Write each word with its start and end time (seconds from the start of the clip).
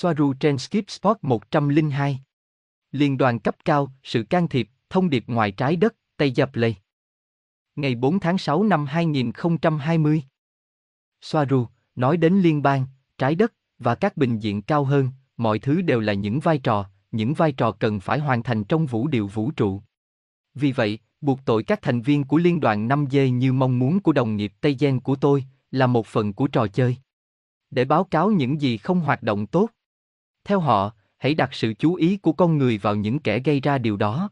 Soaru 0.00 0.34
trên 0.40 0.58
Skip 0.58 0.90
Spot 0.90 1.16
102. 1.22 2.20
Liên 2.92 3.18
đoàn 3.18 3.38
cấp 3.38 3.56
cao, 3.64 3.92
sự 4.02 4.22
can 4.22 4.48
thiệp, 4.48 4.68
thông 4.90 5.10
điệp 5.10 5.24
ngoài 5.26 5.52
trái 5.52 5.76
đất, 5.76 5.94
Tây 6.16 6.30
Dập 6.30 6.50
Lây. 6.52 6.76
Ngày 7.76 7.94
4 7.94 8.20
tháng 8.20 8.38
6 8.38 8.62
năm 8.62 8.86
2020. 8.86 10.22
Soaru, 11.20 11.66
nói 11.94 12.16
đến 12.16 12.40
liên 12.40 12.62
bang, 12.62 12.86
trái 13.18 13.34
đất, 13.34 13.52
và 13.78 13.94
các 13.94 14.16
bình 14.16 14.38
diện 14.38 14.62
cao 14.62 14.84
hơn, 14.84 15.08
mọi 15.36 15.58
thứ 15.58 15.82
đều 15.82 16.00
là 16.00 16.12
những 16.12 16.40
vai 16.40 16.58
trò, 16.58 16.90
những 17.10 17.34
vai 17.34 17.52
trò 17.52 17.72
cần 17.72 18.00
phải 18.00 18.18
hoàn 18.18 18.42
thành 18.42 18.64
trong 18.64 18.86
vũ 18.86 19.08
điệu 19.08 19.26
vũ 19.26 19.50
trụ. 19.50 19.82
Vì 20.54 20.72
vậy, 20.72 20.98
buộc 21.20 21.40
tội 21.44 21.62
các 21.62 21.82
thành 21.82 22.02
viên 22.02 22.24
của 22.24 22.36
liên 22.36 22.60
đoàn 22.60 22.88
5G 22.88 23.30
như 23.30 23.52
mong 23.52 23.78
muốn 23.78 24.00
của 24.00 24.12
đồng 24.12 24.36
nghiệp 24.36 24.52
Tây 24.60 24.76
Gen 24.80 25.00
của 25.00 25.16
tôi, 25.16 25.44
là 25.70 25.86
một 25.86 26.06
phần 26.06 26.32
của 26.32 26.46
trò 26.46 26.66
chơi. 26.66 26.96
Để 27.70 27.84
báo 27.84 28.04
cáo 28.04 28.30
những 28.30 28.60
gì 28.60 28.76
không 28.76 29.00
hoạt 29.00 29.22
động 29.22 29.46
tốt. 29.46 29.68
Theo 30.48 30.60
họ, 30.60 30.92
hãy 31.18 31.34
đặt 31.34 31.48
sự 31.52 31.74
chú 31.78 31.94
ý 31.94 32.16
của 32.16 32.32
con 32.32 32.58
người 32.58 32.78
vào 32.78 32.96
những 32.96 33.18
kẻ 33.18 33.38
gây 33.38 33.60
ra 33.60 33.78
điều 33.78 33.96
đó. 33.96 34.30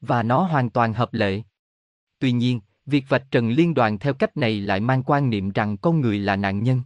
Và 0.00 0.22
nó 0.22 0.42
hoàn 0.42 0.70
toàn 0.70 0.94
hợp 0.94 1.14
lệ. 1.14 1.42
Tuy 2.18 2.32
nhiên, 2.32 2.60
việc 2.86 3.04
vạch 3.08 3.26
trần 3.30 3.50
liên 3.50 3.74
đoàn 3.74 3.98
theo 3.98 4.14
cách 4.14 4.36
này 4.36 4.60
lại 4.60 4.80
mang 4.80 5.02
quan 5.06 5.30
niệm 5.30 5.50
rằng 5.50 5.76
con 5.76 6.00
người 6.00 6.18
là 6.18 6.36
nạn 6.36 6.62
nhân. 6.62 6.82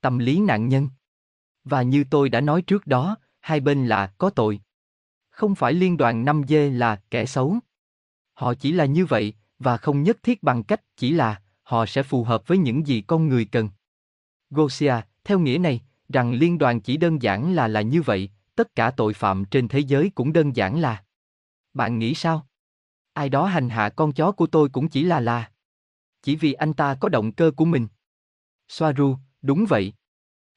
Tâm 0.00 0.18
lý 0.18 0.40
nạn 0.40 0.68
nhân. 0.68 0.88
Và 1.64 1.82
như 1.82 2.04
tôi 2.10 2.28
đã 2.28 2.40
nói 2.40 2.62
trước 2.62 2.86
đó, 2.86 3.16
hai 3.40 3.60
bên 3.60 3.86
là 3.86 4.06
có 4.06 4.30
tội. 4.30 4.60
Không 5.30 5.54
phải 5.54 5.72
liên 5.72 5.96
đoàn 5.96 6.24
5G 6.24 6.78
là 6.78 7.02
kẻ 7.10 7.26
xấu. 7.26 7.56
Họ 8.32 8.54
chỉ 8.54 8.72
là 8.72 8.84
như 8.84 9.06
vậy, 9.06 9.34
và 9.58 9.76
không 9.76 10.02
nhất 10.02 10.22
thiết 10.22 10.42
bằng 10.42 10.62
cách 10.64 10.80
chỉ 10.96 11.12
là 11.12 11.42
họ 11.62 11.86
sẽ 11.86 12.02
phù 12.02 12.24
hợp 12.24 12.46
với 12.46 12.58
những 12.58 12.86
gì 12.86 13.00
con 13.00 13.28
người 13.28 13.44
cần. 13.44 13.68
Gosia, 14.50 14.94
theo 15.24 15.38
nghĩa 15.38 15.58
này, 15.58 15.80
rằng 16.12 16.32
liên 16.32 16.58
đoàn 16.58 16.80
chỉ 16.80 16.96
đơn 16.96 17.22
giản 17.22 17.54
là 17.54 17.68
là 17.68 17.80
như 17.80 18.02
vậy, 18.02 18.30
tất 18.54 18.74
cả 18.74 18.90
tội 18.90 19.14
phạm 19.14 19.44
trên 19.44 19.68
thế 19.68 19.78
giới 19.78 20.10
cũng 20.14 20.32
đơn 20.32 20.56
giản 20.56 20.80
là. 20.80 21.04
Bạn 21.74 21.98
nghĩ 21.98 22.14
sao? 22.14 22.46
Ai 23.12 23.28
đó 23.28 23.46
hành 23.46 23.68
hạ 23.68 23.88
con 23.88 24.12
chó 24.12 24.32
của 24.32 24.46
tôi 24.46 24.68
cũng 24.68 24.88
chỉ 24.88 25.02
là 25.02 25.20
là. 25.20 25.50
Chỉ 26.22 26.36
vì 26.36 26.52
anh 26.52 26.72
ta 26.72 26.94
có 26.94 27.08
động 27.08 27.32
cơ 27.32 27.50
của 27.56 27.64
mình. 27.64 27.88
Soaru, 28.68 29.16
đúng 29.42 29.66
vậy. 29.68 29.92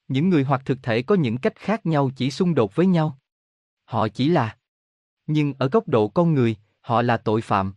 Những 0.07 0.29
người 0.29 0.43
hoặc 0.43 0.61
thực 0.65 0.77
thể 0.83 1.01
có 1.01 1.15
những 1.15 1.37
cách 1.37 1.55
khác 1.55 1.85
nhau 1.85 2.11
chỉ 2.15 2.31
xung 2.31 2.55
đột 2.55 2.75
với 2.75 2.85
nhau. 2.85 3.19
Họ 3.85 4.07
chỉ 4.07 4.29
là. 4.29 4.57
Nhưng 5.27 5.53
ở 5.59 5.69
góc 5.69 5.87
độ 5.87 6.07
con 6.07 6.33
người, 6.33 6.55
họ 6.81 7.01
là 7.01 7.17
tội 7.17 7.41
phạm. 7.41 7.73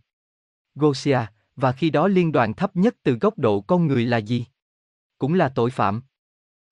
Gosia, 0.75 1.21
và 1.57 1.73
khi 1.73 1.91
đó 1.91 2.09
liên 2.09 2.33
đoàn 2.33 2.55
thấp 2.55 2.77
nhất 2.77 2.97
từ 3.03 3.19
góc 3.19 3.39
độ 3.39 3.61
con 3.61 3.87
người 3.87 4.07
là 4.07 4.17
gì? 4.17 4.47
Cũng 5.19 5.35
là 5.35 5.49
tội 5.49 5.71
phạm. 5.71 6.03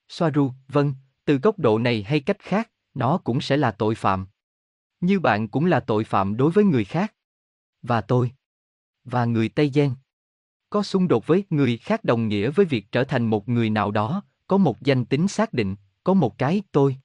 Soaru, 0.08 0.52
vâng, 0.68 0.94
từ 1.24 1.38
góc 1.38 1.58
độ 1.58 1.78
này 1.78 2.02
hay 2.02 2.20
cách 2.20 2.38
khác, 2.38 2.70
nó 2.94 3.18
cũng 3.18 3.40
sẽ 3.40 3.56
là 3.56 3.70
tội 3.70 3.94
phạm. 3.94 4.26
Như 5.00 5.20
bạn 5.20 5.48
cũng 5.48 5.66
là 5.66 5.80
tội 5.80 6.04
phạm 6.04 6.36
đối 6.36 6.50
với 6.50 6.64
người 6.64 6.84
khác. 6.84 7.14
Và 7.82 8.00
tôi. 8.00 8.32
Và 9.04 9.24
người 9.24 9.48
Tây 9.48 9.70
Gen. 9.74 9.94
Có 10.70 10.82
xung 10.82 11.08
đột 11.08 11.26
với 11.26 11.44
người 11.50 11.76
khác 11.76 12.04
đồng 12.04 12.28
nghĩa 12.28 12.50
với 12.50 12.66
việc 12.66 12.92
trở 12.92 13.04
thành 13.04 13.26
một 13.26 13.48
người 13.48 13.70
nào 13.70 13.90
đó, 13.90 14.22
có 14.46 14.56
một 14.56 14.82
danh 14.82 15.04
tính 15.04 15.28
xác 15.28 15.52
định, 15.52 15.76
có 16.04 16.14
một 16.14 16.38
cái 16.38 16.62
tôi. 16.72 16.96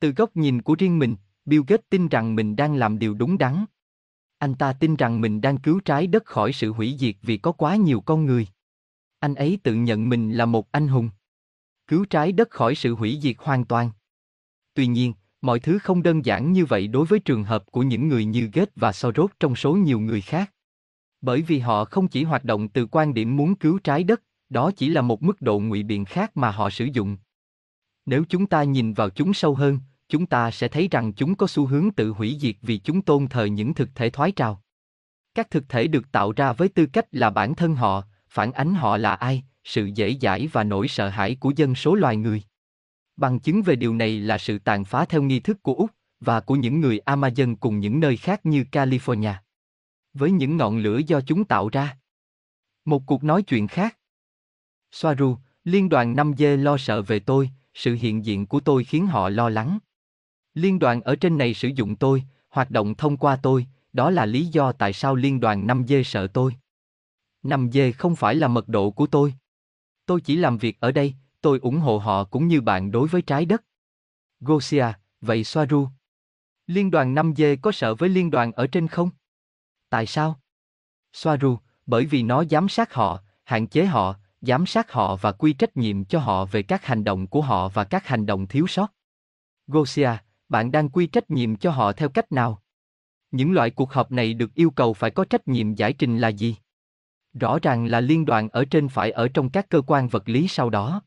Từ 0.00 0.12
góc 0.12 0.36
nhìn 0.36 0.62
của 0.62 0.74
riêng 0.78 0.98
mình, 0.98 1.16
Bill 1.44 1.62
Gates 1.66 1.86
tin 1.90 2.08
rằng 2.08 2.34
mình 2.34 2.56
đang 2.56 2.74
làm 2.74 2.98
điều 2.98 3.14
đúng 3.14 3.38
đắn. 3.38 3.64
Anh 4.38 4.54
ta 4.54 4.72
tin 4.72 4.96
rằng 4.96 5.20
mình 5.20 5.40
đang 5.40 5.58
cứu 5.58 5.80
trái 5.80 6.06
đất 6.06 6.24
khỏi 6.24 6.52
sự 6.52 6.72
hủy 6.72 6.96
diệt 6.98 7.16
vì 7.22 7.36
có 7.36 7.52
quá 7.52 7.76
nhiều 7.76 8.00
con 8.00 8.26
người. 8.26 8.46
Anh 9.18 9.34
ấy 9.34 9.58
tự 9.62 9.74
nhận 9.74 10.08
mình 10.08 10.32
là 10.32 10.46
một 10.46 10.72
anh 10.72 10.88
hùng. 10.88 11.10
Cứu 11.92 12.04
trái 12.10 12.32
đất 12.32 12.50
khỏi 12.50 12.74
sự 12.74 12.94
hủy 12.94 13.18
diệt 13.22 13.36
hoàn 13.38 13.64
toàn. 13.64 13.90
Tuy 14.74 14.86
nhiên, 14.86 15.12
mọi 15.42 15.60
thứ 15.60 15.78
không 15.78 16.02
đơn 16.02 16.24
giản 16.24 16.52
như 16.52 16.64
vậy 16.64 16.88
đối 16.88 17.06
với 17.06 17.18
trường 17.18 17.44
hợp 17.44 17.64
của 17.66 17.82
những 17.82 18.08
người 18.08 18.24
như 18.24 18.50
Gates 18.52 18.74
và 18.76 18.92
Soros 18.92 19.30
trong 19.40 19.56
số 19.56 19.74
nhiều 19.74 20.00
người 20.00 20.20
khác. 20.20 20.52
Bởi 21.20 21.42
vì 21.42 21.58
họ 21.58 21.84
không 21.84 22.08
chỉ 22.08 22.24
hoạt 22.24 22.44
động 22.44 22.68
từ 22.68 22.86
quan 22.86 23.14
điểm 23.14 23.36
muốn 23.36 23.54
cứu 23.54 23.78
trái 23.78 24.04
đất, 24.04 24.22
đó 24.48 24.70
chỉ 24.76 24.88
là 24.88 25.00
một 25.00 25.22
mức 25.22 25.42
độ 25.42 25.60
ngụy 25.60 25.82
biện 25.82 26.04
khác 26.04 26.36
mà 26.36 26.50
họ 26.50 26.70
sử 26.70 26.84
dụng. 26.84 27.16
Nếu 28.06 28.24
chúng 28.28 28.46
ta 28.46 28.62
nhìn 28.62 28.92
vào 28.92 29.10
chúng 29.10 29.34
sâu 29.34 29.54
hơn, 29.54 29.78
chúng 30.08 30.26
ta 30.26 30.50
sẽ 30.50 30.68
thấy 30.68 30.88
rằng 30.90 31.12
chúng 31.12 31.34
có 31.34 31.46
xu 31.46 31.66
hướng 31.66 31.90
tự 31.90 32.10
hủy 32.10 32.38
diệt 32.40 32.56
vì 32.62 32.78
chúng 32.78 33.02
tôn 33.02 33.28
thờ 33.28 33.44
những 33.44 33.74
thực 33.74 33.94
thể 33.94 34.10
thoái 34.10 34.32
trào. 34.32 34.62
Các 35.34 35.50
thực 35.50 35.68
thể 35.68 35.86
được 35.86 36.12
tạo 36.12 36.32
ra 36.32 36.52
với 36.52 36.68
tư 36.68 36.86
cách 36.86 37.06
là 37.10 37.30
bản 37.30 37.54
thân 37.54 37.74
họ, 37.74 38.04
phản 38.28 38.52
ánh 38.52 38.74
họ 38.74 38.96
là 38.96 39.14
ai, 39.14 39.44
sự 39.64 39.90
dễ 39.94 40.16
dãi 40.20 40.46
và 40.52 40.64
nỗi 40.64 40.88
sợ 40.88 41.08
hãi 41.08 41.36
của 41.40 41.52
dân 41.56 41.74
số 41.74 41.94
loài 41.94 42.16
người. 42.16 42.42
Bằng 43.16 43.40
chứng 43.40 43.62
về 43.62 43.76
điều 43.76 43.94
này 43.94 44.20
là 44.20 44.38
sự 44.38 44.58
tàn 44.58 44.84
phá 44.84 45.04
theo 45.04 45.22
nghi 45.22 45.40
thức 45.40 45.62
của 45.62 45.74
Úc 45.74 45.90
và 46.20 46.40
của 46.40 46.54
những 46.54 46.80
người 46.80 47.00
Amazon 47.06 47.56
cùng 47.60 47.80
những 47.80 48.00
nơi 48.00 48.16
khác 48.16 48.46
như 48.46 48.64
California. 48.72 49.34
Với 50.14 50.30
những 50.30 50.56
ngọn 50.56 50.78
lửa 50.78 51.00
do 51.06 51.20
chúng 51.20 51.44
tạo 51.44 51.68
ra. 51.68 51.98
Một 52.84 53.02
cuộc 53.06 53.24
nói 53.24 53.42
chuyện 53.42 53.68
khác. 53.68 53.98
Soaru, 54.92 55.36
liên 55.64 55.88
đoàn 55.88 56.14
5G 56.14 56.62
lo 56.62 56.76
sợ 56.76 57.02
về 57.02 57.18
tôi, 57.18 57.50
sự 57.74 57.94
hiện 57.94 58.24
diện 58.24 58.46
của 58.46 58.60
tôi 58.60 58.84
khiến 58.84 59.06
họ 59.06 59.28
lo 59.28 59.48
lắng. 59.48 59.78
Liên 60.54 60.78
đoàn 60.78 61.00
ở 61.00 61.16
trên 61.16 61.38
này 61.38 61.54
sử 61.54 61.68
dụng 61.68 61.96
tôi, 61.96 62.22
hoạt 62.48 62.70
động 62.70 62.94
thông 62.94 63.16
qua 63.16 63.36
tôi, 63.36 63.66
đó 63.92 64.10
là 64.10 64.26
lý 64.26 64.46
do 64.46 64.72
tại 64.72 64.92
sao 64.92 65.14
liên 65.14 65.40
đoàn 65.40 65.66
5G 65.66 66.02
sợ 66.02 66.26
tôi. 66.26 66.54
5G 67.42 67.92
không 67.98 68.16
phải 68.16 68.34
là 68.34 68.48
mật 68.48 68.68
độ 68.68 68.90
của 68.90 69.06
tôi. 69.06 69.34
Tôi 70.06 70.20
chỉ 70.20 70.36
làm 70.36 70.58
việc 70.58 70.80
ở 70.80 70.92
đây, 70.92 71.14
tôi 71.40 71.58
ủng 71.58 71.78
hộ 71.78 71.98
họ 71.98 72.24
cũng 72.24 72.48
như 72.48 72.60
bạn 72.60 72.90
đối 72.90 73.08
với 73.08 73.22
trái 73.22 73.44
đất. 73.44 73.64
Gosia, 74.40 74.86
vậy 75.20 75.44
Soaru. 75.44 75.88
Liên 76.66 76.90
đoàn 76.90 77.14
5G 77.14 77.56
có 77.62 77.72
sợ 77.72 77.94
với 77.94 78.08
liên 78.08 78.30
đoàn 78.30 78.52
ở 78.52 78.66
trên 78.66 78.88
không? 78.88 79.10
Tại 79.88 80.06
sao? 80.06 80.40
Soaru, 81.12 81.58
bởi 81.86 82.06
vì 82.06 82.22
nó 82.22 82.44
giám 82.44 82.68
sát 82.68 82.94
họ, 82.94 83.22
hạn 83.44 83.66
chế 83.66 83.86
họ, 83.86 84.16
giám 84.40 84.66
sát 84.66 84.92
họ 84.92 85.16
và 85.16 85.32
quy 85.32 85.52
trách 85.52 85.76
nhiệm 85.76 86.04
cho 86.04 86.18
họ 86.18 86.44
về 86.44 86.62
các 86.62 86.84
hành 86.84 87.04
động 87.04 87.26
của 87.26 87.42
họ 87.42 87.68
và 87.68 87.84
các 87.84 88.06
hành 88.06 88.26
động 88.26 88.46
thiếu 88.46 88.66
sót. 88.66 88.92
Gosia, 89.66 90.10
bạn 90.48 90.72
đang 90.72 90.88
quy 90.88 91.06
trách 91.06 91.30
nhiệm 91.30 91.56
cho 91.56 91.70
họ 91.70 91.92
theo 91.92 92.08
cách 92.08 92.32
nào? 92.32 92.62
Những 93.30 93.52
loại 93.52 93.70
cuộc 93.70 93.92
họp 93.92 94.12
này 94.12 94.34
được 94.34 94.54
yêu 94.54 94.70
cầu 94.70 94.94
phải 94.94 95.10
có 95.10 95.24
trách 95.24 95.48
nhiệm 95.48 95.74
giải 95.74 95.92
trình 95.92 96.18
là 96.18 96.28
gì? 96.28 96.56
Rõ 97.34 97.58
ràng 97.62 97.86
là 97.86 98.00
liên 98.00 98.24
đoàn 98.24 98.48
ở 98.48 98.64
trên 98.64 98.88
phải 98.88 99.10
ở 99.10 99.28
trong 99.28 99.50
các 99.50 99.68
cơ 99.68 99.82
quan 99.86 100.08
vật 100.08 100.28
lý 100.28 100.48
sau 100.48 100.70
đó. 100.70 101.02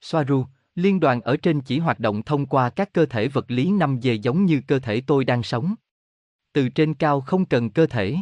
Soaru, 0.00 0.44
liên 0.74 1.00
đoàn 1.00 1.20
ở 1.20 1.36
trên 1.36 1.60
chỉ 1.60 1.78
hoạt 1.78 2.00
động 2.00 2.22
thông 2.22 2.46
qua 2.46 2.70
các 2.70 2.92
cơ 2.92 3.06
thể 3.06 3.28
vật 3.28 3.50
lý 3.50 3.70
năm 3.70 3.98
về 4.02 4.14
giống 4.14 4.44
như 4.44 4.60
cơ 4.66 4.78
thể 4.78 5.00
tôi 5.06 5.24
đang 5.24 5.42
sống. 5.42 5.74
Từ 6.52 6.68
trên 6.68 6.94
cao 6.94 7.20
không 7.20 7.44
cần 7.44 7.70
cơ 7.70 7.86
thể. 7.86 8.16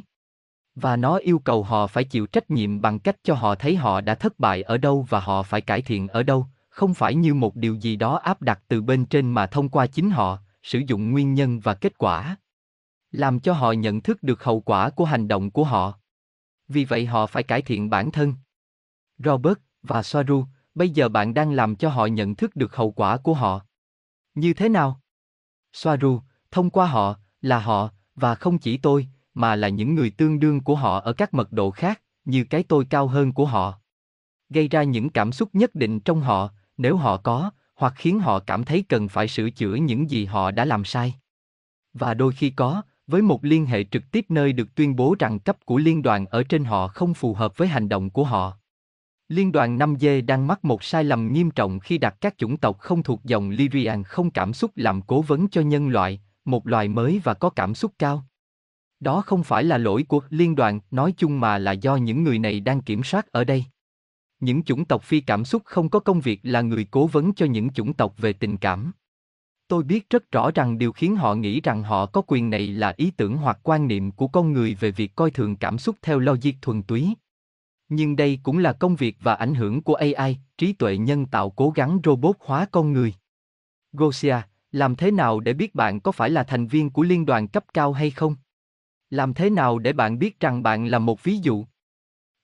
Và 0.75 0.97
nó 0.97 1.17
yêu 1.17 1.39
cầu 1.39 1.63
họ 1.63 1.87
phải 1.87 2.05
chịu 2.05 2.27
trách 2.27 2.51
nhiệm 2.51 2.81
bằng 2.81 2.99
cách 2.99 3.17
cho 3.23 3.35
họ 3.35 3.55
thấy 3.55 3.77
họ 3.77 4.01
đã 4.01 4.15
thất 4.15 4.39
bại 4.39 4.63
ở 4.63 4.79
đâu 4.79 5.07
và 5.09 5.21
họ 5.21 5.43
phải 5.43 5.61
cải 5.61 5.83
thiện 5.83 6.09
ở 6.09 6.23
đâu, 6.23 6.47
không 6.69 6.95
phải 6.95 7.15
như 7.15 7.35
một 7.35 7.57
điều 7.57 7.75
gì 7.75 7.97
đó 7.97 8.17
áp 8.17 8.43
đặt 8.43 8.61
từ 8.69 8.83
bên 8.83 9.07
trên 9.07 9.31
mà 9.31 9.47
thông 9.47 9.69
qua 9.69 9.87
chính 9.87 10.11
họ, 10.11 10.39
sử 10.63 10.79
dụng 10.87 11.11
nguyên 11.11 11.35
nhân 11.35 11.61
và 11.61 11.75
kết 11.75 11.99
quả. 11.99 12.37
Làm 13.11 13.41
cho 13.41 13.53
họ 13.53 13.73
nhận 13.73 14.01
thức 14.01 14.23
được 14.23 14.45
hậu 14.45 14.61
quả 14.61 14.91
của 14.91 15.05
hành 15.05 15.29
động 15.29 15.51
của 15.51 15.65
họ. 15.65 15.99
Vì 16.73 16.85
vậy 16.85 17.07
họ 17.07 17.27
phải 17.27 17.43
cải 17.43 17.63
thiện 17.63 17.91
bản 17.91 18.11
thân. 18.11 18.35
Robert 19.19 19.59
và 19.83 20.03
Soaru, 20.03 20.45
bây 20.75 20.91
giờ 20.91 21.09
bạn 21.09 21.35
đang 21.35 21.53
làm 21.53 21.77
cho 21.77 21.89
họ 21.89 22.07
nhận 22.07 22.35
thức 22.35 22.57
được 22.57 22.77
hậu 22.77 22.91
quả 22.91 23.17
của 23.17 23.35
họ. 23.35 23.61
Như 24.35 24.55
thế 24.55 24.69
nào? 24.69 25.01
Soaru, 25.73 26.21
thông 26.51 26.71
qua 26.71 26.87
họ, 26.87 27.17
là 27.41 27.59
họ, 27.59 27.91
và 28.15 28.35
không 28.35 28.59
chỉ 28.59 28.77
tôi, 28.77 29.09
mà 29.35 29.57
là 29.57 29.69
những 29.69 29.95
người 29.95 30.11
tương 30.11 30.41
đương 30.41 30.61
của 30.61 30.77
họ 30.77 31.01
ở 31.01 31.13
các 31.13 31.35
mật 31.35 31.53
độ 31.53 31.71
khác, 31.71 32.03
như 32.25 32.45
cái 32.45 32.63
tôi 32.63 32.87
cao 32.91 33.07
hơn 33.07 33.33
của 33.33 33.47
họ. 33.47 33.79
Gây 34.49 34.69
ra 34.69 34.83
những 34.83 35.11
cảm 35.11 35.33
xúc 35.33 35.49
nhất 35.53 35.75
định 35.75 36.01
trong 36.01 36.21
họ, 36.21 36.51
nếu 36.77 36.97
họ 36.97 37.17
có, 37.17 37.51
hoặc 37.75 37.95
khiến 37.97 38.21
họ 38.21 38.41
cảm 38.41 38.65
thấy 38.65 38.85
cần 38.89 39.09
phải 39.09 39.29
sửa 39.29 39.51
chữa 39.51 39.75
những 39.75 40.11
gì 40.11 40.25
họ 40.25 40.51
đã 40.51 40.65
làm 40.65 40.85
sai. 40.85 41.15
Và 41.93 42.15
đôi 42.15 42.33
khi 42.33 42.51
có, 42.51 42.83
với 43.13 43.23
một 43.23 43.45
liên 43.45 43.67
hệ 43.67 43.85
trực 43.85 44.11
tiếp 44.11 44.27
nơi 44.29 44.53
được 44.53 44.75
tuyên 44.75 44.97
bố 44.97 45.17
rằng 45.19 45.39
cấp 45.39 45.57
của 45.65 45.79
liên 45.79 46.03
đoàn 46.03 46.27
ở 46.27 46.43
trên 46.43 46.65
họ 46.65 46.89
không 46.89 47.15
phù 47.15 47.35
hợp 47.35 47.57
với 47.57 47.69
hành 47.69 47.89
động 47.89 48.11
của 48.11 48.25
họ. 48.25 48.57
Liên 49.29 49.53
đoàn 49.53 49.79
5G 49.79 50.27
đang 50.27 50.47
mắc 50.47 50.65
một 50.65 50.83
sai 50.83 51.05
lầm 51.05 51.33
nghiêm 51.33 51.51
trọng 51.51 51.81
khi 51.81 51.99
đặt 51.99 52.17
các 52.21 52.39
chủng 52.39 52.57
tộc 52.57 52.79
không 52.79 53.03
thuộc 53.03 53.25
dòng 53.25 53.51
Lyrian 53.51 54.03
không 54.03 54.31
cảm 54.31 54.53
xúc 54.53 54.71
làm 54.75 55.03
cố 55.03 55.23
vấn 55.23 55.49
cho 55.49 55.61
nhân 55.61 55.89
loại, 55.89 56.21
một 56.45 56.67
loài 56.67 56.89
mới 56.89 57.21
và 57.25 57.35
có 57.35 57.51
cảm 57.51 57.75
xúc 57.75 57.93
cao. 57.99 58.25
Đó 59.01 59.21
không 59.21 59.45
phải 59.45 59.65
là 59.65 59.79
lỗi 59.79 60.05
của 60.09 60.21
liên 60.31 60.55
đoàn 60.55 60.81
nói 60.91 61.15
chung 61.17 61.41
mà 61.41 61.59
là 61.59 61.73
do 61.73 61.97
những 61.97 62.25
người 62.25 62.39
này 62.39 62.61
đang 62.61 62.81
kiểm 62.81 63.03
soát 63.03 63.27
ở 63.33 63.45
đây. 63.45 63.65
Những 64.41 64.63
chủng 64.63 64.85
tộc 64.85 65.03
phi 65.03 65.21
cảm 65.21 65.45
xúc 65.45 65.63
không 65.65 65.89
có 65.89 66.01
công 66.01 66.21
việc 66.21 66.41
là 66.43 66.61
người 66.61 66.87
cố 66.91 67.07
vấn 67.07 67.35
cho 67.35 67.47
những 67.47 67.71
chủng 67.71 67.93
tộc 67.93 68.15
về 68.19 68.33
tình 68.33 68.57
cảm. 68.57 68.93
Tôi 69.69 69.83
biết 69.83 70.11
rất 70.11 70.31
rõ 70.33 70.51
rằng 70.51 70.79
điều 70.79 70.93
khiến 70.93 71.17
họ 71.17 71.35
nghĩ 71.35 71.61
rằng 71.61 71.83
họ 71.83 72.07
có 72.07 72.23
quyền 72.27 72.51
này 72.51 72.67
là 72.67 72.95
ý 72.97 73.11
tưởng 73.11 73.37
hoặc 73.37 73.59
quan 73.63 73.89
niệm 73.89 74.11
của 74.11 74.29
con 74.29 74.53
người 74.53 74.75
về 74.75 74.91
việc 74.91 75.17
coi 75.17 75.31
thường 75.31 75.57
cảm 75.57 75.79
xúc 75.79 75.97
theo 76.03 76.19
logic 76.19 76.53
thuần 76.63 76.83
túy. 76.83 77.15
Nhưng 77.89 78.17
đây 78.17 78.39
cũng 78.43 78.59
là 78.59 78.73
công 78.73 78.97
việc 78.97 79.17
và 79.21 79.35
ảnh 79.35 79.55
hưởng 79.55 79.83
của 79.83 79.95
AI, 79.95 80.37
trí 80.59 80.73
tuệ 80.73 80.97
nhân 80.97 81.27
tạo 81.27 81.51
cố 81.51 81.71
gắng 81.71 81.99
robot 82.05 82.37
hóa 82.41 82.67
con 82.73 82.93
người. 82.93 83.15
Gosia, 83.93 84.37
làm 84.73 84.97
thế 84.97 85.11
nào 85.11 85.41
để 85.41 85.53
biết 85.53 85.75
bạn 85.75 86.01
có 86.01 86.13
phải 86.13 86.31
là 86.31 86.45
thành 86.45 86.67
viên 86.67 86.91
của 86.91 87.03
liên 87.03 87.27
đoàn 87.27 87.49
cấp 87.49 87.65
cao 87.75 87.93
hay 87.93 88.11
không? 88.11 88.37
Làm 89.11 89.35
thế 89.35 89.51
nào 89.51 89.79
để 89.79 89.93
bạn 89.93 90.19
biết 90.19 90.41
rằng 90.41 90.63
bạn 90.63 90.87
là 90.87 90.99
một 90.99 91.23
ví 91.25 91.39
dụ? 91.39 91.65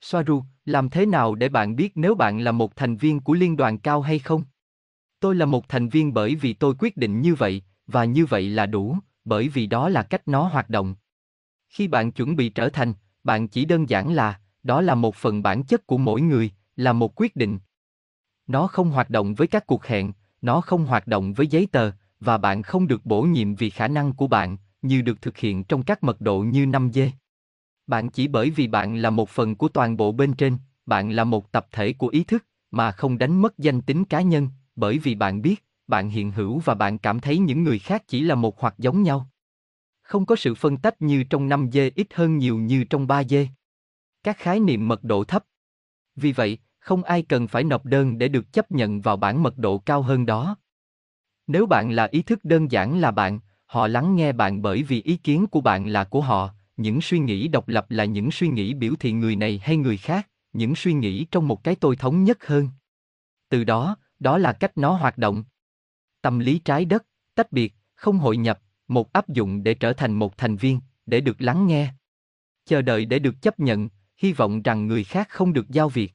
Soaru, 0.00 0.43
làm 0.64 0.91
thế 0.91 1.06
nào 1.06 1.35
để 1.35 1.49
bạn 1.49 1.76
biết 1.76 1.93
nếu 1.94 2.14
bạn 2.14 2.41
là 2.41 2.53
một 2.53 2.76
thành 2.76 2.97
viên 2.97 3.21
của 3.21 3.35
liên 3.35 3.56
đoàn 3.56 3.79
cao 3.79 4.00
hay 4.00 4.19
không? 4.19 4.43
Tôi 5.20 5.35
là 5.35 5.47
một 5.47 5.69
thành 5.69 5.88
viên 5.88 6.15
bởi 6.15 6.35
vì 6.35 6.53
tôi 6.53 6.75
quyết 6.79 6.97
định 6.97 7.20
như 7.20 7.35
vậy, 7.35 7.62
và 7.87 8.05
như 8.05 8.26
vậy 8.26 8.50
là 8.50 8.67
đủ, 8.67 8.97
bởi 9.25 9.49
vì 9.49 9.67
đó 9.67 9.88
là 9.88 10.03
cách 10.03 10.29
nó 10.29 10.43
hoạt 10.43 10.70
động. 10.70 10.94
Khi 11.69 11.88
bạn 11.88 12.12
chuẩn 12.12 12.37
bị 12.37 12.49
trở 12.49 12.69
thành, 12.69 12.93
bạn 13.25 13.49
chỉ 13.49 13.65
đơn 13.65 13.88
giản 13.88 14.12
là, 14.12 14.41
đó 14.62 14.81
là 14.81 14.94
một 14.94 15.17
phần 15.17 15.43
bản 15.43 15.65
chất 15.65 15.87
của 15.87 15.99
mỗi 15.99 16.20
người, 16.20 16.50
là 16.76 16.93
một 16.93 17.20
quyết 17.20 17.37
định. 17.37 17.59
Nó 18.47 18.67
không 18.67 18.91
hoạt 18.91 19.11
động 19.11 19.35
với 19.35 19.47
các 19.47 19.67
cuộc 19.67 19.87
hẹn, 19.87 20.12
nó 20.43 20.61
không 20.61 20.87
hoạt 20.87 21.06
động 21.06 21.32
với 21.32 21.47
giấy 21.47 21.69
tờ, 21.73 21.91
và 22.21 22.38
bạn 22.38 22.62
không 22.62 22.87
được 22.87 23.06
bổ 23.06 23.23
nhiệm 23.23 23.55
vì 23.55 23.71
khả 23.71 23.88
năng 23.88 24.12
của 24.12 24.26
bạn, 24.26 24.56
như 24.82 25.03
được 25.03 25.23
thực 25.23 25.38
hiện 25.38 25.64
trong 25.64 25.82
các 25.82 26.05
mật 26.05 26.21
độ 26.21 26.41
như 26.41 26.67
5G. 26.67 27.11
Bạn 27.87 28.09
chỉ 28.09 28.29
bởi 28.29 28.50
vì 28.50 28.67
bạn 28.67 28.97
là 28.97 29.11
một 29.11 29.29
phần 29.29 29.56
của 29.56 29.69
toàn 29.69 29.97
bộ 29.97 30.12
bên 30.12 30.32
trên, 30.32 30.56
bạn 30.87 31.11
là 31.11 31.25
một 31.25 31.53
tập 31.53 31.67
thể 31.73 31.93
của 31.93 32.09
ý 32.09 32.25
thức, 32.25 32.44
mà 32.71 32.91
không 32.93 33.19
đánh 33.19 33.43
mất 33.43 33.59
danh 33.59 33.81
tính 33.81 34.05
cá 34.05 34.21
nhân, 34.21 34.49
bởi 34.78 34.98
vì 34.98 35.14
bạn 35.14 35.42
biết, 35.42 35.64
bạn 35.86 36.10
hiện 36.10 36.32
hữu 36.32 36.58
và 36.58 36.75
bạn 36.75 36.98
cảm 36.98 37.20
thấy 37.20 37.38
những 37.38 37.64
người 37.64 37.78
khác 37.78 38.02
chỉ 38.08 38.20
là 38.20 38.34
một 38.34 38.60
hoặc 38.60 38.75
giống 38.78 39.02
nhau. 39.02 39.30
Không 40.02 40.26
có 40.26 40.36
sự 40.36 40.54
phân 40.54 40.76
tách 40.76 41.02
như 41.02 41.25
trong 41.25 41.48
5G 41.48 41.90
ít 41.94 42.14
hơn 42.14 42.38
nhiều 42.38 42.58
như 42.58 42.84
trong 42.84 43.06
3G. 43.06 43.46
Các 44.22 44.36
khái 44.38 44.60
niệm 44.60 44.88
mật 44.88 45.04
độ 45.04 45.25
thấp. 45.25 45.44
Vì 46.16 46.32
vậy, 46.32 46.58
không 46.78 47.02
ai 47.02 47.22
cần 47.22 47.48
phải 47.48 47.64
nộp 47.64 47.84
đơn 47.84 48.19
để 48.19 48.28
được 48.28 48.52
chấp 48.52 48.70
nhận 48.70 49.00
vào 49.00 49.16
bản 49.16 49.42
mật 49.42 49.58
độ 49.58 49.78
cao 49.78 50.02
hơn 50.02 50.26
đó. 50.26 50.56
Nếu 51.46 51.66
bạn 51.66 51.90
là 51.90 52.04
ý 52.04 52.22
thức 52.22 52.44
đơn 52.44 52.70
giản 52.70 53.00
là 53.00 53.10
bạn, 53.10 53.40
họ 53.66 53.86
lắng 53.86 54.16
nghe 54.16 54.32
bạn 54.32 54.62
bởi 54.62 54.82
vì 54.82 55.02
ý 55.02 55.16
kiến 55.16 55.46
của 55.46 55.60
bạn 55.60 55.86
là 55.86 56.04
của 56.04 56.20
họ, 56.20 56.50
những 56.76 57.00
suy 57.00 57.19
nghĩ 57.19 57.48
độc 57.48 57.69
lập 57.69 57.86
là 57.88 58.04
những 58.04 58.30
suy 58.30 58.48
nghĩ 58.48 58.75
biểu 58.75 58.94
thị 59.00 59.12
người 59.12 59.36
này 59.36 59.60
hay 59.62 59.76
người 59.76 59.96
khác, 59.96 60.28
những 60.52 60.75
suy 60.75 60.92
nghĩ 60.92 61.25
trong 61.25 61.48
một 61.48 61.64
cái 61.64 61.75
tôi 61.75 61.96
thống 61.96 62.25
nhất 62.25 62.46
hơn. 62.46 62.69
Từ 63.48 63.64
đó, 63.64 63.96
đó 64.20 64.38
là 64.38 64.53
cách 64.53 64.79
nó 64.79 64.93
hoạt 64.93 65.19
động. 65.19 65.44
Tâm 66.23 66.38
lý 66.38 66.59
trái 66.59 66.85
đất, 66.85 67.06
tách 67.35 67.53
biệt, 67.53 67.75
không 67.94 68.19
hội 68.19 68.37
nhập, 68.37 68.61
một 68.88 69.12
áp 69.12 69.29
dụng 69.29 69.62
để 69.62 69.75
trở 69.75 69.93
thành 69.93 70.12
một 70.12 70.38
thành 70.38 70.56
viên, 70.56 70.81
để 71.06 71.20
được 71.20 71.41
lắng 71.41 71.67
nghe. 71.67 71.94
Chờ 72.65 72.82
đợi 72.82 73.05
để 73.05 73.19
được 73.19 73.35
chấp 73.43 73.61
nhận, 73.61 73.88
hy 74.17 74.32
vọng 74.32 74.62
rằng 74.62 74.87
người 74.87 75.05
khác 75.05 75.29
không 75.29 75.53
được 75.53 75.69
giao 75.69 75.88
việc. 75.88 76.12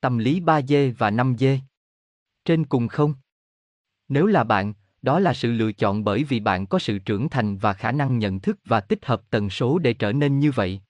Tâm 0.00 0.18
lý 0.18 0.40
3D 0.40 0.94
và 0.98 1.10
5D. 1.10 1.58
Trên 2.44 2.64
cùng 2.64 2.88
không? 2.88 3.14
Nếu 4.08 4.26
là 4.26 4.44
bạn, 4.44 4.74
đó 5.02 5.18
là 5.18 5.34
sự 5.34 5.52
lựa 5.52 5.72
chọn 5.72 6.04
bởi 6.04 6.24
vì 6.24 6.40
bạn 6.40 6.66
có 6.66 6.78
sự 6.78 6.98
trưởng 6.98 7.28
thành 7.28 7.56
và 7.56 7.72
khả 7.72 7.92
năng 7.92 8.18
nhận 8.18 8.40
thức 8.40 8.58
và 8.64 8.80
tích 8.80 9.06
hợp 9.06 9.22
tần 9.30 9.50
số 9.50 9.78
để 9.78 9.94
trở 9.94 10.12
nên 10.12 10.38
như 10.38 10.50
vậy. 10.50 10.80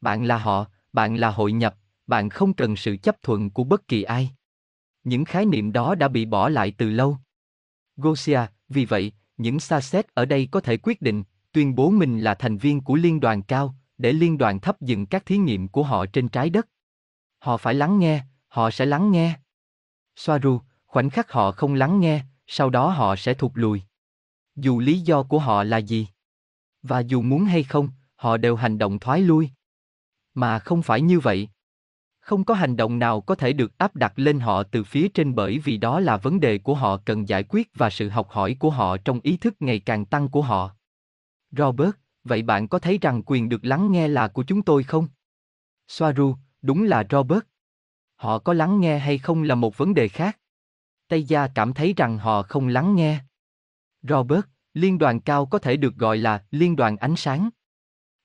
Bạn 0.00 0.24
là 0.24 0.38
họ, 0.38 0.66
bạn 0.92 1.16
là 1.16 1.30
hội 1.30 1.52
nhập, 1.52 1.76
bạn 2.06 2.28
không 2.28 2.54
cần 2.54 2.76
sự 2.76 2.96
chấp 2.96 3.22
thuận 3.22 3.50
của 3.50 3.64
bất 3.64 3.88
kỳ 3.88 4.02
ai. 4.02 4.30
Những 5.04 5.24
khái 5.24 5.46
niệm 5.46 5.72
đó 5.72 5.94
đã 5.94 6.08
bị 6.08 6.24
bỏ 6.24 6.48
lại 6.48 6.74
từ 6.78 6.90
lâu. 6.90 7.18
Gosia, 7.96 8.40
vì 8.68 8.84
vậy, 8.84 9.12
những 9.36 9.60
xa 9.60 9.80
xét 9.80 10.14
ở 10.14 10.24
đây 10.24 10.48
có 10.50 10.60
thể 10.60 10.76
quyết 10.76 11.02
định, 11.02 11.22
tuyên 11.52 11.74
bố 11.74 11.90
mình 11.90 12.20
là 12.20 12.34
thành 12.34 12.58
viên 12.58 12.80
của 12.80 12.94
liên 12.94 13.20
đoàn 13.20 13.42
cao, 13.42 13.74
để 13.98 14.12
liên 14.12 14.38
đoàn 14.38 14.60
thấp 14.60 14.80
dừng 14.80 15.06
các 15.06 15.26
thí 15.26 15.36
nghiệm 15.36 15.68
của 15.68 15.82
họ 15.82 16.06
trên 16.06 16.28
trái 16.28 16.50
đất. 16.50 16.68
Họ 17.38 17.56
phải 17.56 17.74
lắng 17.74 17.98
nghe, 17.98 18.24
họ 18.48 18.70
sẽ 18.70 18.86
lắng 18.86 19.10
nghe. 19.10 19.38
Soaru, 20.16 20.60
khoảnh 20.86 21.10
khắc 21.10 21.32
họ 21.32 21.52
không 21.52 21.74
lắng 21.74 22.00
nghe, 22.00 22.22
sau 22.46 22.70
đó 22.70 22.88
họ 22.88 23.16
sẽ 23.16 23.34
thụt 23.34 23.52
lùi. 23.54 23.82
Dù 24.56 24.80
lý 24.80 25.00
do 25.00 25.22
của 25.22 25.38
họ 25.38 25.64
là 25.64 25.78
gì. 25.78 26.08
Và 26.82 27.00
dù 27.00 27.22
muốn 27.22 27.44
hay 27.44 27.62
không, 27.62 27.88
họ 28.16 28.36
đều 28.36 28.56
hành 28.56 28.78
động 28.78 28.98
thoái 28.98 29.20
lui. 29.20 29.50
Mà 30.34 30.58
không 30.58 30.82
phải 30.82 31.00
như 31.00 31.20
vậy. 31.20 31.48
Không 32.30 32.44
có 32.44 32.54
hành 32.54 32.76
động 32.76 32.98
nào 32.98 33.20
có 33.20 33.34
thể 33.34 33.52
được 33.52 33.78
áp 33.78 33.96
đặt 33.96 34.12
lên 34.16 34.40
họ 34.40 34.62
từ 34.62 34.84
phía 34.84 35.08
trên 35.08 35.34
bởi 35.34 35.58
vì 35.58 35.76
đó 35.76 36.00
là 36.00 36.16
vấn 36.16 36.40
đề 36.40 36.58
của 36.58 36.74
họ 36.74 36.96
cần 36.96 37.28
giải 37.28 37.44
quyết 37.48 37.68
và 37.74 37.90
sự 37.90 38.08
học 38.08 38.28
hỏi 38.30 38.56
của 38.58 38.70
họ 38.70 38.96
trong 38.96 39.20
ý 39.22 39.36
thức 39.36 39.54
ngày 39.60 39.80
càng 39.80 40.04
tăng 40.04 40.28
của 40.28 40.42
họ. 40.42 40.74
Robert, 41.50 41.90
vậy 42.24 42.42
bạn 42.42 42.68
có 42.68 42.78
thấy 42.78 42.98
rằng 42.98 43.22
quyền 43.26 43.48
được 43.48 43.64
lắng 43.64 43.92
nghe 43.92 44.08
là 44.08 44.28
của 44.28 44.42
chúng 44.42 44.62
tôi 44.62 44.82
không? 44.82 45.08
Soaru, 45.88 46.36
đúng 46.62 46.84
là 46.84 47.04
Robert. 47.10 47.42
Họ 48.16 48.38
có 48.38 48.52
lắng 48.52 48.80
nghe 48.80 48.98
hay 48.98 49.18
không 49.18 49.42
là 49.42 49.54
một 49.54 49.76
vấn 49.76 49.94
đề 49.94 50.08
khác. 50.08 50.38
Tây 51.08 51.24
Gia 51.24 51.48
cảm 51.48 51.72
thấy 51.72 51.94
rằng 51.96 52.18
họ 52.18 52.42
không 52.42 52.68
lắng 52.68 52.96
nghe. 52.96 53.20
Robert, 54.02 54.44
liên 54.74 54.98
đoàn 54.98 55.20
cao 55.20 55.46
có 55.46 55.58
thể 55.58 55.76
được 55.76 55.94
gọi 55.94 56.18
là 56.18 56.44
liên 56.50 56.76
đoàn 56.76 56.96
ánh 56.96 57.16
sáng. 57.16 57.50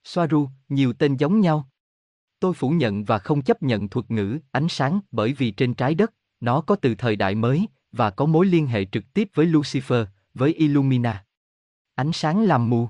Soaru, 0.04 0.50
nhiều 0.69 0.94
tên 0.94 1.18
giống 1.18 1.40
nhau. 1.40 1.69
Tôi 2.45 2.53
phủ 2.53 2.69
nhận 2.69 3.03
và 3.03 3.19
không 3.19 3.42
chấp 3.42 3.63
nhận 3.63 3.89
thuật 3.89 4.12
ngữ 4.12 4.39
ánh 4.51 4.68
sáng 4.69 5.00
bởi 5.12 5.33
vì 5.33 5.51
trên 5.51 5.74
trái 5.74 5.95
đất, 5.95 6.13
nó 6.39 6.62
có 6.62 6.75
từ 6.75 6.95
thời 6.95 7.15
đại 7.15 7.36
mới 7.36 7.68
và 7.92 8.09
có 8.09 8.25
mối 8.25 8.45
liên 8.45 8.68
hệ 8.68 8.86
trực 8.86 9.13
tiếp 9.13 9.30
với 9.33 9.45
Lucifer, 9.45 10.06
với 10.33 10.53
Illumina. 10.53 11.25
Ánh 11.95 12.12
sáng 12.13 12.44
làm 12.44 12.69
mù. 12.69 12.89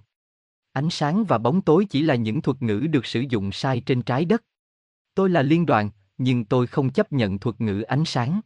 Ánh 0.72 0.90
sáng 0.90 1.26
và 1.26 1.38
bóng 1.38 1.62
tối 1.62 1.86
chỉ 1.90 2.02
là 2.02 2.16
những 2.16 2.42
thuật 2.42 2.62
ngữ 2.62 2.80
được 2.80 3.06
sử 3.06 3.24
dụng 3.30 3.52
sai 3.52 3.82
trên 3.86 4.02
trái 4.02 4.26
đất. 4.26 4.44
Tôi 5.14 5.30
là 5.30 5.42
liên 5.42 5.66
đoàn, 5.66 5.90
nhưng 6.18 6.46
tôi 6.46 6.68
không 6.68 6.90
chấp 6.90 7.12
nhận 7.12 7.40
thuật 7.40 7.62
ngữ 7.62 7.82
ánh 7.82 8.06
sáng. 8.06 8.42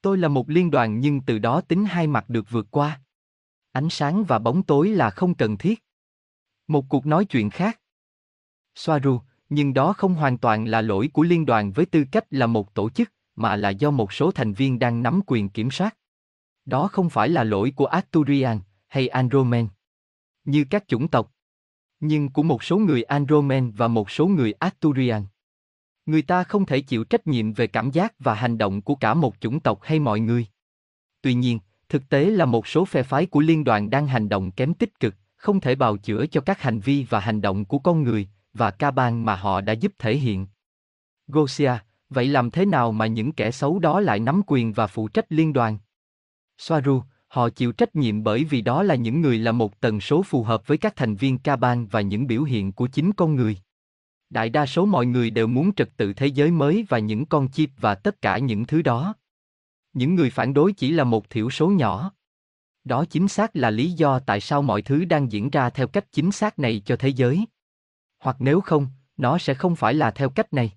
Tôi 0.00 0.18
là 0.18 0.28
một 0.28 0.50
liên 0.50 0.70
đoàn 0.70 1.00
nhưng 1.00 1.20
từ 1.20 1.38
đó 1.38 1.60
tính 1.60 1.84
hai 1.84 2.06
mặt 2.06 2.28
được 2.28 2.50
vượt 2.50 2.66
qua. 2.70 3.00
Ánh 3.72 3.90
sáng 3.90 4.24
và 4.24 4.38
bóng 4.38 4.62
tối 4.62 4.88
là 4.88 5.10
không 5.10 5.34
cần 5.34 5.58
thiết. 5.58 5.84
Một 6.68 6.84
cuộc 6.88 7.06
nói 7.06 7.24
chuyện 7.24 7.50
khác. 7.50 7.80
Soaru, 8.74 9.20
nhưng 9.54 9.74
đó 9.74 9.92
không 9.92 10.14
hoàn 10.14 10.38
toàn 10.38 10.64
là 10.64 10.80
lỗi 10.80 11.10
của 11.12 11.22
liên 11.22 11.46
đoàn 11.46 11.72
với 11.72 11.86
tư 11.86 12.04
cách 12.12 12.24
là 12.30 12.46
một 12.46 12.74
tổ 12.74 12.90
chức, 12.90 13.12
mà 13.36 13.56
là 13.56 13.70
do 13.70 13.90
một 13.90 14.12
số 14.12 14.30
thành 14.30 14.52
viên 14.52 14.78
đang 14.78 15.02
nắm 15.02 15.20
quyền 15.26 15.48
kiểm 15.48 15.70
soát. 15.70 15.96
Đó 16.64 16.88
không 16.88 17.10
phải 17.10 17.28
là 17.28 17.44
lỗi 17.44 17.72
của 17.76 17.86
Arturian 17.86 18.60
hay 18.88 19.08
Andromen. 19.08 19.68
Như 20.44 20.64
các 20.70 20.88
chủng 20.88 21.08
tộc. 21.08 21.32
Nhưng 22.00 22.28
của 22.28 22.42
một 22.42 22.62
số 22.62 22.78
người 22.78 23.02
Andromen 23.02 23.70
và 23.70 23.88
một 23.88 24.10
số 24.10 24.26
người 24.26 24.52
Arturian. 24.52 25.24
Người 26.06 26.22
ta 26.22 26.44
không 26.44 26.66
thể 26.66 26.80
chịu 26.80 27.04
trách 27.04 27.26
nhiệm 27.26 27.52
về 27.52 27.66
cảm 27.66 27.90
giác 27.90 28.14
và 28.18 28.34
hành 28.34 28.58
động 28.58 28.82
của 28.82 28.94
cả 28.94 29.14
một 29.14 29.34
chủng 29.40 29.60
tộc 29.60 29.78
hay 29.82 29.98
mọi 29.98 30.20
người. 30.20 30.46
Tuy 31.22 31.34
nhiên, 31.34 31.58
thực 31.88 32.08
tế 32.08 32.24
là 32.24 32.44
một 32.44 32.66
số 32.66 32.84
phe 32.84 33.02
phái 33.02 33.26
của 33.26 33.40
liên 33.40 33.64
đoàn 33.64 33.90
đang 33.90 34.06
hành 34.06 34.28
động 34.28 34.50
kém 34.50 34.74
tích 34.74 35.00
cực, 35.00 35.14
không 35.36 35.60
thể 35.60 35.74
bào 35.74 35.96
chữa 35.96 36.26
cho 36.26 36.40
các 36.40 36.60
hành 36.60 36.80
vi 36.80 37.06
và 37.08 37.20
hành 37.20 37.40
động 37.40 37.64
của 37.64 37.78
con 37.78 38.02
người, 38.02 38.28
và 38.54 38.70
ca 38.70 38.90
bang 38.90 39.24
mà 39.24 39.36
họ 39.36 39.60
đã 39.60 39.72
giúp 39.72 39.92
thể 39.98 40.16
hiện. 40.16 40.46
Gosia, 41.26 41.72
vậy 42.10 42.28
làm 42.28 42.50
thế 42.50 42.66
nào 42.66 42.92
mà 42.92 43.06
những 43.06 43.32
kẻ 43.32 43.50
xấu 43.50 43.78
đó 43.78 44.00
lại 44.00 44.20
nắm 44.20 44.42
quyền 44.46 44.72
và 44.72 44.86
phụ 44.86 45.08
trách 45.08 45.26
liên 45.28 45.52
đoàn? 45.52 45.78
Soaru, 46.58 47.02
họ 47.28 47.48
chịu 47.48 47.72
trách 47.72 47.96
nhiệm 47.96 48.22
bởi 48.22 48.44
vì 48.44 48.60
đó 48.60 48.82
là 48.82 48.94
những 48.94 49.20
người 49.20 49.38
là 49.38 49.52
một 49.52 49.80
tần 49.80 50.00
số 50.00 50.22
phù 50.22 50.42
hợp 50.42 50.66
với 50.66 50.78
các 50.78 50.96
thành 50.96 51.14
viên 51.14 51.38
ca 51.38 51.56
bang 51.56 51.86
và 51.86 52.00
những 52.00 52.26
biểu 52.26 52.42
hiện 52.42 52.72
của 52.72 52.86
chính 52.86 53.12
con 53.12 53.34
người. 53.34 53.56
Đại 54.30 54.48
đa 54.48 54.66
số 54.66 54.86
mọi 54.86 55.06
người 55.06 55.30
đều 55.30 55.46
muốn 55.46 55.74
trật 55.74 55.96
tự 55.96 56.12
thế 56.12 56.26
giới 56.26 56.50
mới 56.50 56.86
và 56.88 56.98
những 56.98 57.26
con 57.26 57.48
chip 57.50 57.70
và 57.80 57.94
tất 57.94 58.22
cả 58.22 58.38
những 58.38 58.64
thứ 58.64 58.82
đó. 58.82 59.14
Những 59.92 60.14
người 60.14 60.30
phản 60.30 60.54
đối 60.54 60.72
chỉ 60.72 60.90
là 60.90 61.04
một 61.04 61.30
thiểu 61.30 61.50
số 61.50 61.68
nhỏ. 61.68 62.12
Đó 62.84 63.04
chính 63.04 63.28
xác 63.28 63.56
là 63.56 63.70
lý 63.70 63.90
do 63.90 64.18
tại 64.18 64.40
sao 64.40 64.62
mọi 64.62 64.82
thứ 64.82 65.04
đang 65.04 65.32
diễn 65.32 65.50
ra 65.50 65.70
theo 65.70 65.86
cách 65.86 66.12
chính 66.12 66.32
xác 66.32 66.58
này 66.58 66.82
cho 66.84 66.96
thế 66.96 67.08
giới. 67.08 67.44
Hoặc 68.22 68.36
nếu 68.38 68.60
không, 68.60 68.86
nó 69.16 69.38
sẽ 69.38 69.54
không 69.54 69.76
phải 69.76 69.94
là 69.94 70.10
theo 70.10 70.28
cách 70.28 70.52
này. 70.52 70.72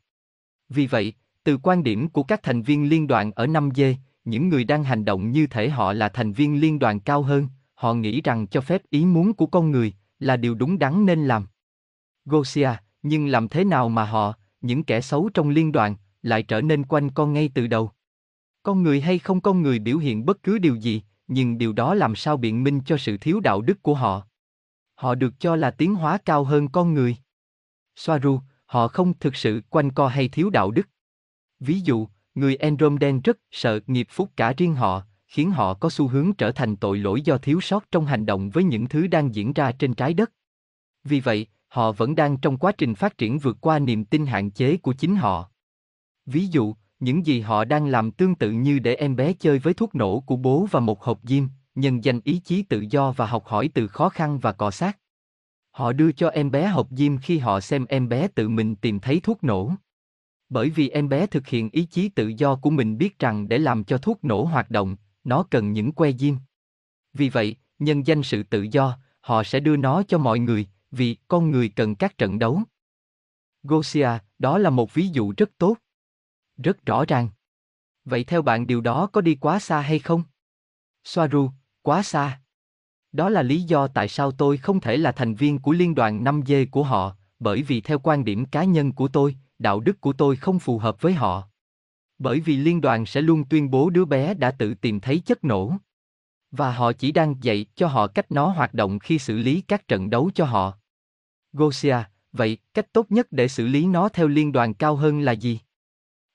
Vì 0.70 0.88
vậy, 0.88 1.14
từ 1.44 1.58
quan 1.64 1.84
điểm 1.84 2.10
của 2.10 2.24
các 2.24 2.44
thành 2.44 2.62
viên 2.62 2.90
liên 2.90 3.08
đoàn 3.08 3.32
ở 3.32 3.46
5G, 3.46 3.96
những 4.24 4.50
người 4.50 4.64
đang 4.64 4.84
hành 4.84 5.06
động 5.06 5.32
như 5.32 5.48
thể 5.48 5.70
họ 5.70 5.94
là 5.94 6.10
thành 6.10 6.34
viên 6.34 6.62
liên 6.62 6.80
đoàn 6.80 7.00
cao 7.00 7.22
hơn, 7.22 7.48
họ 7.74 7.94
nghĩ 7.94 8.22
rằng 8.22 8.48
cho 8.48 8.62
phép 8.62 8.82
ý 8.90 9.06
muốn 9.06 9.34
của 9.34 9.46
con 9.46 9.72
người 9.72 9.94
là 10.20 10.38
điều 10.38 10.56
đúng 10.56 10.80
đắn 10.80 11.06
nên 11.06 11.26
làm. 11.26 11.46
Gosia, 12.26 12.70
nhưng 13.04 13.28
làm 13.28 13.48
thế 13.48 13.64
nào 13.64 13.90
mà 13.90 14.06
họ, 14.06 14.34
những 14.62 14.84
kẻ 14.84 15.02
xấu 15.02 15.30
trong 15.34 15.50
liên 15.50 15.72
đoàn, 15.72 15.96
lại 16.22 16.44
trở 16.44 16.62
nên 16.62 16.84
quanh 16.86 17.10
con 17.10 17.34
ngay 17.34 17.50
từ 17.54 17.68
đầu? 17.68 17.92
Con 18.64 18.84
người 18.84 19.02
hay 19.02 19.20
không 19.20 19.42
con 19.42 19.62
người 19.62 19.80
biểu 19.80 19.98
hiện 19.98 20.26
bất 20.26 20.44
cứ 20.44 20.58
điều 20.58 20.76
gì, 20.76 21.02
nhưng 21.28 21.58
điều 21.58 21.74
đó 21.74 21.94
làm 21.94 22.16
sao 22.16 22.38
biện 22.38 22.64
minh 22.64 22.82
cho 22.86 22.98
sự 22.98 23.18
thiếu 23.18 23.40
đạo 23.40 23.62
đức 23.62 23.84
của 23.84 23.94
họ? 23.94 24.28
Họ 24.96 25.16
được 25.16 25.40
cho 25.40 25.56
là 25.56 25.72
tiến 25.72 25.96
hóa 25.96 26.18
cao 26.26 26.44
hơn 26.44 26.68
con 26.68 26.94
người. 26.94 27.16
Soaru, 27.96 28.40
họ 28.66 28.88
không 28.88 29.14
thực 29.20 29.36
sự 29.36 29.62
quanh 29.70 29.92
co 29.92 30.08
hay 30.08 30.28
thiếu 30.28 30.50
đạo 30.50 30.72
đức. 30.72 30.90
Ví 31.60 31.80
dụ, 31.80 32.08
người 32.36 32.56
Andromedan 32.56 33.22
rất 33.22 33.38
sợ 33.52 33.80
nghiệp 33.88 34.08
phúc 34.10 34.32
cả 34.36 34.54
riêng 34.58 34.76
họ, 34.76 35.04
khiến 35.28 35.52
họ 35.52 35.74
có 35.74 35.90
xu 35.90 36.08
hướng 36.08 36.34
trở 36.34 36.52
thành 36.52 36.76
tội 36.76 36.98
lỗi 36.98 37.22
do 37.22 37.38
thiếu 37.38 37.62
sót 37.62 37.92
trong 37.92 38.06
hành 38.06 38.26
động 38.26 38.50
với 38.50 38.64
những 38.64 38.88
thứ 38.88 39.08
đang 39.08 39.36
diễn 39.36 39.54
ra 39.54 39.72
trên 39.72 39.94
trái 39.94 40.14
đất. 40.14 40.32
Vì 41.04 41.20
vậy, 41.20 41.48
họ 41.68 41.92
vẫn 41.92 42.16
đang 42.16 42.38
trong 42.38 42.58
quá 42.58 42.72
trình 42.72 42.96
phát 42.96 43.18
triển 43.18 43.40
vượt 43.40 43.58
qua 43.62 43.80
niềm 43.80 44.06
tin 44.06 44.26
hạn 44.26 44.52
chế 44.52 44.78
của 44.78 44.94
chính 44.94 45.16
họ. 45.16 45.50
Ví 46.26 46.48
dụ, 46.48 46.76
những 47.00 47.26
gì 47.26 47.40
họ 47.40 47.66
đang 47.66 47.88
làm 47.88 48.12
tương 48.12 48.36
tự 48.36 48.52
như 48.52 48.80
để 48.80 48.96
em 48.96 49.16
bé 49.16 49.34
chơi 49.34 49.60
với 49.60 49.74
thuốc 49.74 49.96
nổ 49.96 50.20
của 50.20 50.36
bố 50.36 50.68
và 50.72 50.80
một 50.80 51.04
hộp 51.04 51.20
diêm, 51.24 51.44
nhân 51.76 52.04
danh 52.04 52.22
ý 52.24 52.40
chí 52.40 52.64
tự 52.64 52.86
do 52.90 53.12
và 53.12 53.26
học 53.26 53.46
hỏi 53.46 53.70
từ 53.74 53.88
khó 53.88 54.10
khăn 54.10 54.40
và 54.40 54.52
cọ 54.52 54.72
sát. 54.72 54.98
Họ 55.76 55.94
đưa 55.94 56.12
cho 56.12 56.30
em 56.30 56.52
bé 56.52 56.68
hộp 56.68 56.88
diêm 56.92 57.18
khi 57.18 57.38
họ 57.38 57.60
xem 57.60 57.86
em 57.86 58.10
bé 58.10 58.28
tự 58.28 58.50
mình 58.50 58.76
tìm 58.76 59.00
thấy 59.00 59.20
thuốc 59.20 59.44
nổ. 59.44 59.72
Bởi 60.50 60.70
vì 60.70 60.90
em 60.90 61.10
bé 61.10 61.28
thực 61.28 61.48
hiện 61.48 61.70
ý 61.70 61.86
chí 61.86 62.10
tự 62.10 62.28
do 62.38 62.56
của 62.56 62.70
mình 62.70 62.98
biết 62.98 63.20
rằng 63.20 63.48
để 63.48 63.58
làm 63.58 63.84
cho 63.84 63.98
thuốc 63.98 64.24
nổ 64.24 64.44
hoạt 64.44 64.72
động, 64.72 64.96
nó 65.24 65.44
cần 65.44 65.72
những 65.72 65.92
que 65.92 66.12
diêm. 66.12 66.36
Vì 67.14 67.30
vậy, 67.30 67.56
nhân 67.80 68.08
danh 68.08 68.24
sự 68.24 68.44
tự 68.44 68.68
do, 68.72 68.98
họ 69.22 69.44
sẽ 69.44 69.60
đưa 69.60 69.78
nó 69.78 70.04
cho 70.04 70.18
mọi 70.18 70.40
người, 70.40 70.68
vì 70.92 71.18
con 71.28 71.52
người 71.52 71.70
cần 71.70 71.96
các 71.96 72.18
trận 72.18 72.40
đấu. 72.40 72.62
Gosia, 73.64 74.10
đó 74.40 74.58
là 74.58 74.70
một 74.70 74.94
ví 74.94 75.08
dụ 75.08 75.34
rất 75.38 75.50
tốt. 75.58 75.78
Rất 76.58 76.86
rõ 76.86 77.06
ràng. 77.08 77.30
Vậy 78.06 78.24
theo 78.24 78.42
bạn 78.42 78.68
điều 78.68 78.82
đó 78.82 79.08
có 79.08 79.22
đi 79.22 79.36
quá 79.36 79.60
xa 79.60 79.82
hay 79.82 80.00
không? 80.00 80.24
Soaru, 81.04 81.50
quá 81.82 82.04
xa. 82.04 82.42
Đó 83.16 83.30
là 83.30 83.42
lý 83.42 83.62
do 83.62 83.88
tại 83.88 84.08
sao 84.08 84.32
tôi 84.32 84.58
không 84.58 84.80
thể 84.80 84.98
là 84.98 85.12
thành 85.12 85.36
viên 85.36 85.60
của 85.60 85.72
liên 85.72 85.96
đoàn 85.96 86.24
5G 86.24 86.66
của 86.72 86.84
họ, 86.84 87.16
bởi 87.40 87.64
vì 87.64 87.82
theo 87.82 88.00
quan 88.00 88.26
điểm 88.26 88.46
cá 88.46 88.64
nhân 88.64 88.92
của 88.92 89.08
tôi, 89.08 89.36
đạo 89.60 89.80
đức 89.80 90.02
của 90.02 90.14
tôi 90.14 90.36
không 90.36 90.60
phù 90.60 90.78
hợp 90.80 91.02
với 91.02 91.14
họ. 91.14 91.48
Bởi 92.18 92.40
vì 92.40 92.58
liên 92.58 92.82
đoàn 92.82 93.06
sẽ 93.06 93.22
luôn 93.22 93.44
tuyên 93.50 93.72
bố 93.72 93.90
đứa 93.90 94.06
bé 94.06 94.34
đã 94.34 94.52
tự 94.52 94.74
tìm 94.74 95.00
thấy 95.00 95.20
chất 95.20 95.44
nổ. 95.44 95.74
Và 96.52 96.72
họ 96.72 96.94
chỉ 96.94 97.12
đang 97.12 97.36
dạy 97.42 97.66
cho 97.76 97.88
họ 97.88 98.08
cách 98.08 98.32
nó 98.32 98.48
hoạt 98.48 98.74
động 98.74 99.00
khi 99.00 99.20
xử 99.20 99.38
lý 99.38 99.62
các 99.62 99.88
trận 99.88 100.10
đấu 100.10 100.32
cho 100.36 100.46
họ. 100.46 100.78
Gosia, 101.54 101.98
vậy 102.32 102.58
cách 102.74 102.94
tốt 102.94 103.06
nhất 103.10 103.28
để 103.32 103.48
xử 103.48 103.68
lý 103.68 103.86
nó 103.88 104.10
theo 104.10 104.28
liên 104.28 104.52
đoàn 104.52 104.74
cao 104.74 104.96
hơn 104.96 105.22
là 105.22 105.32
gì? 105.32 105.60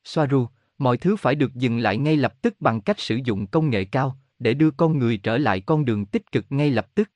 Soaru, 0.05 0.47
mọi 0.79 0.97
thứ 0.97 1.17
phải 1.17 1.35
được 1.35 1.55
dừng 1.55 1.79
lại 1.79 1.97
ngay 1.97 2.17
lập 2.17 2.43
tức 2.43 2.61
bằng 2.61 2.81
cách 2.81 3.01
sử 3.01 3.19
dụng 3.25 3.47
công 3.47 3.71
nghệ 3.71 3.85
cao, 3.85 4.20
để 4.40 4.54
đưa 4.54 4.70
con 4.70 4.99
người 4.99 5.16
trở 5.16 5.38
lại 5.38 5.61
con 5.61 5.85
đường 5.85 6.06
tích 6.06 6.32
cực 6.32 6.47
ngay 6.50 6.70
lập 6.70 6.94
tức. 6.94 7.11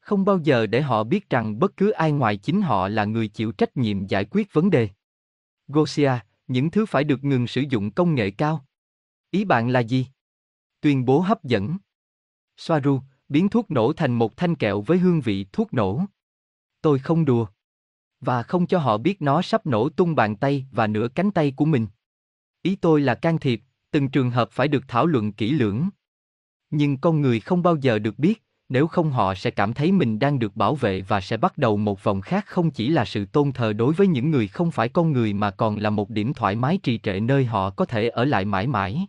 Không 0.00 0.24
bao 0.24 0.38
giờ 0.38 0.66
để 0.66 0.82
họ 0.82 1.04
biết 1.04 1.30
rằng 1.30 1.58
bất 1.58 1.76
cứ 1.76 1.90
ai 1.90 2.12
ngoài 2.12 2.36
chính 2.36 2.62
họ 2.62 2.88
là 2.88 3.04
người 3.04 3.28
chịu 3.28 3.52
trách 3.52 3.76
nhiệm 3.76 4.06
giải 4.06 4.24
quyết 4.30 4.52
vấn 4.52 4.70
đề. 4.70 4.88
Gosia, 5.68 6.12
những 6.48 6.70
thứ 6.70 6.86
phải 6.86 7.04
được 7.04 7.24
ngừng 7.24 7.46
sử 7.46 7.60
dụng 7.60 7.90
công 7.90 8.14
nghệ 8.14 8.30
cao. 8.30 8.64
Ý 9.30 9.44
bạn 9.44 9.68
là 9.68 9.80
gì? 9.80 10.06
Tuyên 10.80 11.04
bố 11.04 11.20
hấp 11.20 11.44
dẫn. 11.44 11.76
Soaru, 12.56 13.00
biến 13.28 13.48
thuốc 13.48 13.70
nổ 13.70 13.92
thành 13.92 14.12
một 14.12 14.36
thanh 14.36 14.54
kẹo 14.54 14.80
với 14.80 14.98
hương 14.98 15.20
vị 15.20 15.46
thuốc 15.52 15.74
nổ. 15.74 16.04
Tôi 16.82 16.98
không 16.98 17.24
đùa. 17.24 17.46
Và 18.20 18.42
không 18.42 18.66
cho 18.66 18.78
họ 18.78 18.98
biết 18.98 19.22
nó 19.22 19.42
sắp 19.42 19.66
nổ 19.66 19.88
tung 19.88 20.14
bàn 20.14 20.36
tay 20.36 20.66
và 20.72 20.86
nửa 20.86 21.08
cánh 21.14 21.30
tay 21.30 21.52
của 21.56 21.64
mình. 21.64 21.86
Ý 22.62 22.76
tôi 22.76 23.00
là 23.00 23.14
can 23.14 23.38
thiệp, 23.38 23.62
từng 23.90 24.08
trường 24.08 24.30
hợp 24.30 24.48
phải 24.52 24.68
được 24.68 24.84
thảo 24.88 25.06
luận 25.06 25.32
kỹ 25.32 25.52
lưỡng. 25.52 25.88
Nhưng 26.70 26.98
con 26.98 27.20
người 27.20 27.40
không 27.40 27.62
bao 27.62 27.76
giờ 27.76 27.98
được 27.98 28.18
biết, 28.18 28.44
nếu 28.68 28.86
không 28.86 29.10
họ 29.10 29.34
sẽ 29.34 29.50
cảm 29.50 29.72
thấy 29.72 29.92
mình 29.92 30.18
đang 30.18 30.38
được 30.38 30.56
bảo 30.56 30.74
vệ 30.74 31.00
và 31.00 31.20
sẽ 31.20 31.36
bắt 31.36 31.58
đầu 31.58 31.76
một 31.76 32.04
vòng 32.04 32.20
khác 32.20 32.46
không 32.46 32.70
chỉ 32.70 32.88
là 32.88 33.04
sự 33.04 33.24
tôn 33.24 33.52
thờ 33.52 33.72
đối 33.72 33.94
với 33.94 34.06
những 34.06 34.30
người 34.30 34.48
không 34.48 34.70
phải 34.70 34.88
con 34.88 35.12
người 35.12 35.32
mà 35.32 35.50
còn 35.50 35.76
là 35.76 35.90
một 35.90 36.10
điểm 36.10 36.34
thoải 36.34 36.56
mái 36.56 36.78
trì 36.82 36.98
trệ 36.98 37.20
nơi 37.20 37.44
họ 37.44 37.70
có 37.70 37.84
thể 37.84 38.08
ở 38.08 38.24
lại 38.24 38.44
mãi 38.44 38.66
mãi. 38.66 39.06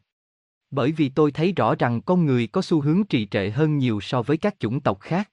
Bởi 0.72 0.92
vì 0.92 1.10
tôi 1.10 1.32
thấy 1.32 1.52
rõ 1.52 1.76
rằng 1.76 2.02
con 2.02 2.26
người 2.26 2.48
có 2.48 2.62
xu 2.62 2.82
hướng 2.82 3.04
trì 3.04 3.28
trệ 3.28 3.50
hơn 3.50 3.78
nhiều 3.78 4.02
so 4.02 4.22
với 4.22 4.38
các 4.38 4.60
chủng 4.60 4.80
tộc 4.80 5.00
khác. 5.00 5.30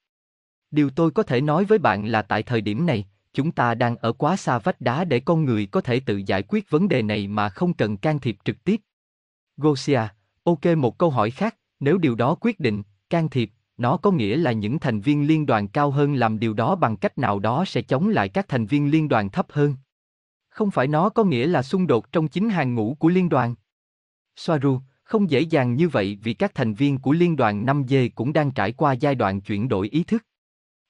Điều 0.71 0.91
tôi 0.91 1.11
có 1.11 1.23
thể 1.23 1.41
nói 1.41 1.65
với 1.65 1.79
bạn 1.79 2.07
là 2.07 2.23
tại 2.23 2.43
thời 2.43 2.61
điểm 2.61 2.87
này, 2.87 3.07
chúng 3.33 3.53
ta 3.53 3.75
đang 3.75 3.97
ở 3.97 4.13
quá 4.13 4.37
xa 4.37 4.59
vách 4.59 4.81
đá 4.81 5.05
để 5.05 5.21
con 5.21 5.45
người 5.45 5.67
có 5.67 5.81
thể 5.81 6.01
tự 6.01 6.17
giải 6.27 6.43
quyết 6.49 6.71
vấn 6.71 6.89
đề 6.89 7.03
này 7.03 7.29
mà 7.29 7.49
không 7.49 7.75
cần 7.75 7.97
can 7.97 8.19
thiệp 8.19 8.37
trực 8.45 8.65
tiếp. 8.65 8.81
Gosia, 9.57 10.01
ok 10.45 10.67
một 10.77 10.99
câu 10.99 11.11
hỏi 11.11 11.31
khác, 11.31 11.57
nếu 11.81 11.99
điều 11.99 12.15
đó 12.15 12.37
quyết 12.41 12.61
định, 12.61 12.83
can 13.11 13.29
thiệp, 13.29 13.51
nó 13.77 13.97
có 13.97 14.11
nghĩa 14.11 14.37
là 14.37 14.53
những 14.53 14.79
thành 14.79 15.01
viên 15.01 15.27
liên 15.27 15.47
đoàn 15.47 15.69
cao 15.69 15.91
hơn 15.91 16.15
làm 16.15 16.39
điều 16.39 16.55
đó 16.55 16.75
bằng 16.75 16.97
cách 16.97 17.19
nào 17.19 17.39
đó 17.39 17.65
sẽ 17.65 17.83
chống 17.83 18.09
lại 18.09 18.29
các 18.29 18.49
thành 18.49 18.67
viên 18.67 18.91
liên 18.91 19.09
đoàn 19.09 19.31
thấp 19.31 19.47
hơn. 19.51 19.75
Không 20.49 20.71
phải 20.71 20.87
nó 20.87 21.09
có 21.09 21.25
nghĩa 21.25 21.47
là 21.47 21.63
xung 21.63 21.87
đột 21.87 22.13
trong 22.13 22.29
chính 22.29 22.49
hàng 22.49 22.75
ngũ 22.75 22.97
của 22.99 23.09
liên 23.09 23.29
đoàn. 23.29 23.55
Soaru, 24.37 24.81
không 25.05 25.31
dễ 25.31 25.41
dàng 25.41 25.75
như 25.75 25.89
vậy 25.89 26.19
vì 26.23 26.35
các 26.35 26.55
thành 26.55 26.75
viên 26.75 26.99
của 26.99 27.13
liên 27.13 27.37
đoàn 27.37 27.67
5G 27.67 28.11
cũng 28.15 28.33
đang 28.33 28.51
trải 28.51 28.73
qua 28.73 28.93
giai 28.93 29.15
đoạn 29.15 29.41
chuyển 29.41 29.69
đổi 29.69 29.89
ý 29.89 30.05
thức. 30.05 30.25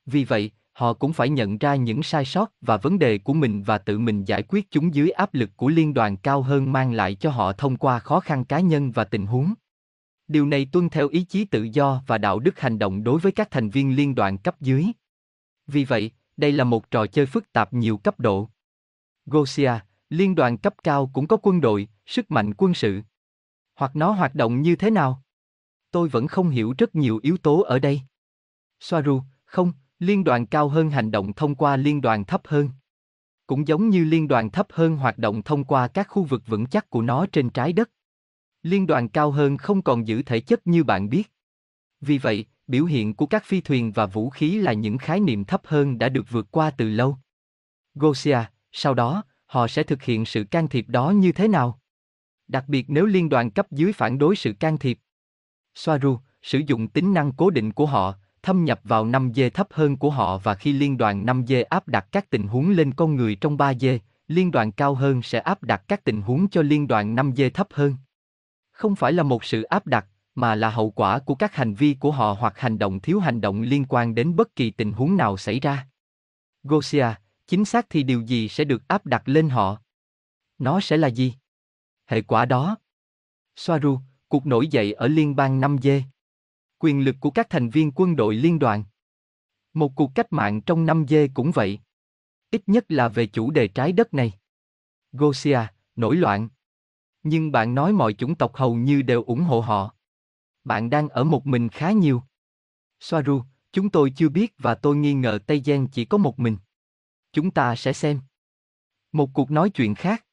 Vì 0.07 0.25
vậy, 0.25 0.50
họ 0.73 0.92
cũng 0.92 1.12
phải 1.12 1.28
nhận 1.28 1.59
ra 1.59 1.75
những 1.75 2.02
sai 2.02 2.25
sót 2.25 2.52
và 2.61 2.76
vấn 2.76 2.99
đề 2.99 3.18
của 3.18 3.33
mình 3.33 3.62
và 3.62 3.78
tự 3.78 3.99
mình 3.99 4.25
giải 4.25 4.42
quyết 4.49 4.71
chúng 4.71 4.95
dưới 4.95 5.11
áp 5.11 5.35
lực 5.35 5.50
của 5.57 5.68
liên 5.68 5.95
đoàn 5.95 6.16
cao 6.16 6.42
hơn 6.42 6.73
mang 6.73 6.92
lại 6.92 7.14
cho 7.14 7.30
họ 7.30 7.52
thông 7.52 7.76
qua 7.76 7.99
khó 7.99 8.21
khăn 8.21 8.45
cá 8.45 8.61
nhân 8.61 8.90
và 8.90 9.04
tình 9.04 9.26
huống. 9.26 9.54
Điều 10.28 10.47
này 10.47 10.66
tuân 10.73 10.88
theo 10.88 11.08
ý 11.08 11.25
chí 11.25 11.44
tự 11.44 11.62
do 11.62 12.02
và 12.06 12.18
đạo 12.18 12.38
đức 12.38 12.61
hành 12.61 12.78
động 12.78 13.04
đối 13.04 13.20
với 13.20 13.32
các 13.32 13.50
thành 13.50 13.70
viên 13.70 13.97
liên 13.97 14.14
đoàn 14.14 14.38
cấp 14.38 14.61
dưới. 14.61 14.87
Vì 15.66 15.85
vậy, 15.85 16.11
đây 16.37 16.52
là 16.52 16.64
một 16.64 16.90
trò 16.90 17.06
chơi 17.06 17.26
phức 17.26 17.52
tạp 17.52 17.73
nhiều 17.73 17.97
cấp 17.97 18.20
độ. 18.20 18.49
Gosia, 19.26 19.73
liên 20.11 20.35
đoàn 20.35 20.58
cấp 20.58 20.75
cao 20.82 21.11
cũng 21.12 21.26
có 21.26 21.37
quân 21.42 21.61
đội, 21.61 21.88
sức 22.06 22.30
mạnh 22.30 22.54
quân 22.54 22.75
sự. 22.75 23.00
Hoặc 23.75 23.97
nó 23.97 24.11
hoạt 24.11 24.35
động 24.35 24.62
như 24.62 24.76
thế 24.76 24.90
nào? 24.90 25.23
Tôi 25.90 26.08
vẫn 26.08 26.26
không 26.26 26.50
hiểu 26.50 26.75
rất 26.78 26.94
nhiều 26.94 27.20
yếu 27.23 27.37
tố 27.37 27.62
ở 27.62 27.78
đây. 27.78 28.00
Soaru, 28.80 29.23
không, 29.44 29.73
liên 29.99 30.25
đoàn 30.25 30.47
cao 30.47 30.68
hơn 30.68 30.90
hành 30.90 31.11
động 31.11 31.32
thông 31.32 31.54
qua 31.54 31.76
liên 31.76 32.00
đoàn 32.00 32.25
thấp 32.25 32.40
hơn. 32.44 32.70
Cũng 33.47 33.68
giống 33.68 33.88
như 33.88 34.04
liên 34.04 34.28
đoàn 34.28 34.50
thấp 34.50 34.66
hơn 34.70 34.97
hoạt 34.97 35.18
động 35.18 35.42
thông 35.42 35.64
qua 35.64 35.88
các 35.88 36.08
khu 36.08 36.23
vực 36.23 36.42
vững 36.47 36.66
chắc 36.66 36.90
của 36.90 37.02
nó 37.02 37.26
trên 37.32 37.50
trái 37.50 37.73
đất. 37.73 37.90
Liên 38.62 38.87
đoàn 38.87 39.09
cao 39.09 39.31
hơn 39.31 39.57
không 39.57 39.83
còn 39.83 40.09
giữ 40.09 40.23
thể 40.23 40.41
chất 40.41 40.67
như 40.67 40.85
bạn 40.85 41.09
biết. 41.09 41.33
Vì 42.00 42.19
vậy, 42.19 42.45
biểu 42.67 42.85
hiện 42.85 43.15
của 43.15 43.27
các 43.27 43.45
phi 43.45 43.61
thuyền 43.61 43.93
và 43.93 44.07
vũ 44.07 44.31
khí 44.31 44.59
là 44.59 44.73
những 44.73 44.99
khái 44.99 45.21
niệm 45.21 45.45
thấp 45.45 45.61
hơn 45.65 45.99
đã 45.99 46.09
được 46.09 46.31
vượt 46.31 46.47
qua 46.50 46.71
từ 46.71 46.88
lâu. 46.88 47.19
Gosia, 47.95 48.38
sau 48.73 48.95
đó, 48.95 49.23
họ 49.47 49.69
sẽ 49.69 49.83
thực 49.83 50.03
hiện 50.03 50.25
sự 50.25 50.45
can 50.45 50.69
thiệp 50.69 50.88
đó 50.88 51.11
như 51.11 51.33
thế 51.33 51.49
nào? 51.49 51.81
Đặc 52.49 52.65
biệt 52.69 52.91
nếu 52.91 53.07
liên 53.07 53.29
đoàn 53.29 53.50
cấp 53.50 53.67
dưới 53.71 53.93
phản 53.93 54.19
đối 54.19 54.37
sự 54.37 54.53
can 54.53 54.79
thiệp. 54.79 54.99
Soaru, 55.75 56.19
sử 56.43 56.59
dụng 56.67 56.88
tính 56.88 57.15
năng 57.15 57.33
cố 57.33 57.50
định 57.50 57.73
của 57.73 57.87
họ, 57.87 58.15
thâm 58.43 58.65
nhập 58.65 58.81
vào 58.85 59.07
5G 59.07 59.50
thấp 59.50 59.69
hơn 59.71 59.97
của 59.97 60.11
họ 60.11 60.38
và 60.38 60.55
khi 60.55 60.73
liên 60.73 60.97
đoàn 60.97 61.27
5G 61.27 61.65
áp 61.69 61.88
đặt 61.88 62.07
các 62.12 62.31
tình 62.31 62.49
huống 62.49 62.71
lên 62.71 62.95
con 62.95 63.17
người 63.17 63.35
trong 63.35 63.57
3G, 63.57 63.99
liên 64.29 64.50
đoàn 64.50 64.73
cao 64.73 64.95
hơn 64.95 65.23
sẽ 65.23 65.38
áp 65.38 65.62
đặt 65.62 65.83
các 65.88 66.05
tình 66.05 66.23
huống 66.23 66.49
cho 66.49 66.62
liên 66.62 66.87
đoàn 66.87 67.17
5G 67.17 67.50
thấp 67.50 67.69
hơn 67.71 67.95
không 68.78 68.97
phải 68.97 69.12
là 69.12 69.23
một 69.23 69.44
sự 69.44 69.62
áp 69.62 69.87
đặt, 69.87 70.06
mà 70.35 70.54
là 70.54 70.70
hậu 70.70 70.90
quả 70.90 71.18
của 71.18 71.35
các 71.35 71.54
hành 71.54 71.75
vi 71.75 71.97
của 72.00 72.12
họ 72.12 72.37
hoặc 72.40 72.58
hành 72.58 72.78
động 72.78 73.00
thiếu 73.00 73.20
hành 73.20 73.40
động 73.40 73.62
liên 73.62 73.85
quan 73.88 74.14
đến 74.14 74.37
bất 74.37 74.56
kỳ 74.56 74.70
tình 74.70 74.92
huống 74.92 75.16
nào 75.16 75.37
xảy 75.37 75.61
ra. 75.61 75.88
Gosia 76.62 77.06
chính 77.47 77.64
xác 77.64 77.87
thì 77.90 78.02
điều 78.02 78.20
gì 78.20 78.49
sẽ 78.49 78.64
được 78.64 78.88
áp 78.88 79.06
đặt 79.06 79.23
lên 79.28 79.49
họ? 79.49 79.80
Nó 80.58 80.80
sẽ 80.80 80.97
là 80.97 81.08
gì? 81.08 81.35
Hệ 82.06 82.23
quả 82.23 82.44
đó. 82.44 82.76
Soaru, 83.56 84.00
cuộc 84.28 84.47
nổi 84.47 84.66
dậy 84.66 84.92
ở 84.92 85.08
liên 85.08 85.37
bang 85.37 85.61
5G 85.61 86.02
quyền 86.78 87.04
lực 87.04 87.16
của 87.20 87.30
các 87.30 87.50
thành 87.50 87.70
viên 87.70 87.92
quân 87.94 88.16
đội 88.16 88.35
liên 88.35 88.58
đoàn. 88.58 88.85
Một 89.75 89.92
cuộc 89.94 90.11
cách 90.14 90.32
mạng 90.32 90.61
trong 90.61 90.87
5G 90.87 91.28
cũng 91.35 91.50
vậy. 91.50 91.80
Ít 92.50 92.62
nhất 92.66 92.85
là 92.88 93.08
về 93.08 93.26
chủ 93.26 93.50
đề 93.50 93.68
trái 93.68 93.92
đất 93.92 94.14
này. 94.14 94.32
Gosia 95.12 95.61
nổi 95.97 96.16
loạn 96.16 96.49
nhưng 97.23 97.53
bạn 97.53 97.75
nói 97.75 97.93
mọi 97.93 98.13
chủng 98.13 98.35
tộc 98.35 98.57
hầu 98.57 98.75
như 98.75 99.03
đều 99.03 99.23
ủng 99.23 99.41
hộ 99.41 99.61
họ. 99.61 99.95
Bạn 100.65 100.91
đang 100.91 101.09
ở 101.09 101.25
một 101.25 101.47
mình 101.47 101.69
khá 101.69 101.93
nhiều. 101.93 102.23
Soaru, 103.01 103.43
chúng 103.73 103.91
tôi 103.91 104.13
chưa 104.17 104.29
biết 104.29 104.55
và 104.59 104.75
tôi 104.75 104.97
nghi 104.97 105.15
ngờ 105.15 105.39
Tây 105.47 105.63
Giang 105.65 105.87
chỉ 105.89 106.05
có 106.05 106.19
một 106.19 106.39
mình. 106.39 106.57
Chúng 107.33 107.51
ta 107.51 107.77
sẽ 107.77 107.93
xem. 107.93 108.21
Một 109.13 109.31
cuộc 109.33 109.51
nói 109.51 109.71
chuyện 109.71 109.95
khác. 109.95 110.25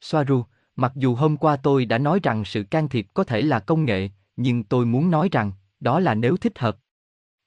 Soaru, 0.00 0.44
mặc 0.76 0.92
dù 0.94 1.14
hôm 1.14 1.36
qua 1.36 1.56
tôi 1.56 1.84
đã 1.84 1.98
nói 1.98 2.20
rằng 2.22 2.44
sự 2.44 2.64
can 2.70 2.88
thiệp 2.88 3.06
có 3.14 3.24
thể 3.24 3.42
là 3.42 3.60
công 3.60 3.84
nghệ, 3.84 4.08
nhưng 4.36 4.64
tôi 4.64 4.86
muốn 4.86 5.10
nói 5.10 5.28
rằng, 5.32 5.52
đó 5.80 6.00
là 6.00 6.14
nếu 6.14 6.36
thích 6.36 6.58
hợp. 6.58 6.78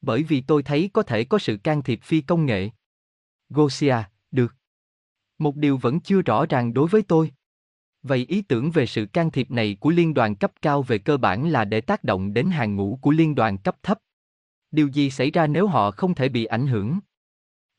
Bởi 0.02 0.24
vì 0.24 0.42
tôi 0.42 0.64
thấy 0.64 0.90
có 0.94 1.04
thể 1.04 1.24
có 1.24 1.40
sự 1.40 1.58
can 1.58 1.84
thiệp 1.84 2.00
phi 2.04 2.22
công 2.22 2.46
nghệ. 2.46 2.70
Gosia, 3.50 3.96
được. 4.32 4.56
Một 5.38 5.56
điều 5.56 5.78
vẫn 5.78 6.00
chưa 6.00 6.22
rõ 6.22 6.46
ràng 6.46 6.74
đối 6.74 6.88
với 6.88 7.02
tôi. 7.02 7.32
Vậy 8.04 8.26
ý 8.30 8.42
tưởng 8.42 8.72
về 8.72 8.86
sự 8.86 9.06
can 9.06 9.32
thiệp 9.32 9.52
này 9.52 9.78
của 9.80 9.90
liên 9.90 10.14
đoàn 10.14 10.36
cấp 10.36 10.52
cao 10.62 10.82
về 10.82 10.98
cơ 10.98 11.18
bản 11.18 11.50
là 11.50 11.66
để 11.66 11.82
tác 11.82 12.04
động 12.04 12.34
đến 12.34 12.48
hàng 12.50 12.76
ngũ 12.76 13.00
của 13.02 13.12
liên 13.12 13.36
đoàn 13.36 13.58
cấp 13.58 13.78
thấp. 13.84 14.00
Điều 14.72 14.88
gì 14.88 15.10
xảy 15.10 15.32
ra 15.32 15.48
nếu 15.48 15.68
họ 15.68 15.92
không 15.92 16.16
thể 16.16 16.30
bị 16.30 16.46
ảnh 16.46 16.68
hưởng? 16.68 17.00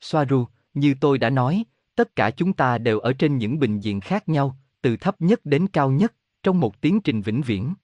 Soaru, 0.01 0.47
như 0.75 0.95
tôi 1.01 1.19
đã 1.19 1.31
nói, 1.31 1.65
tất 1.95 2.17
cả 2.17 2.31
chúng 2.31 2.53
ta 2.53 2.79
đều 2.79 3.01
ở 3.01 3.13
trên 3.13 3.39
những 3.39 3.59
bình 3.59 3.81
diện 3.81 4.01
khác 4.01 4.29
nhau, 4.29 4.57
từ 4.83 4.97
thấp 4.97 5.21
nhất 5.21 5.41
đến 5.45 5.67
cao 5.67 5.91
nhất, 5.91 6.15
trong 6.43 6.61
một 6.61 6.81
tiến 6.81 7.01
trình 7.01 7.23
vĩnh 7.23 7.43
viễn. 7.43 7.75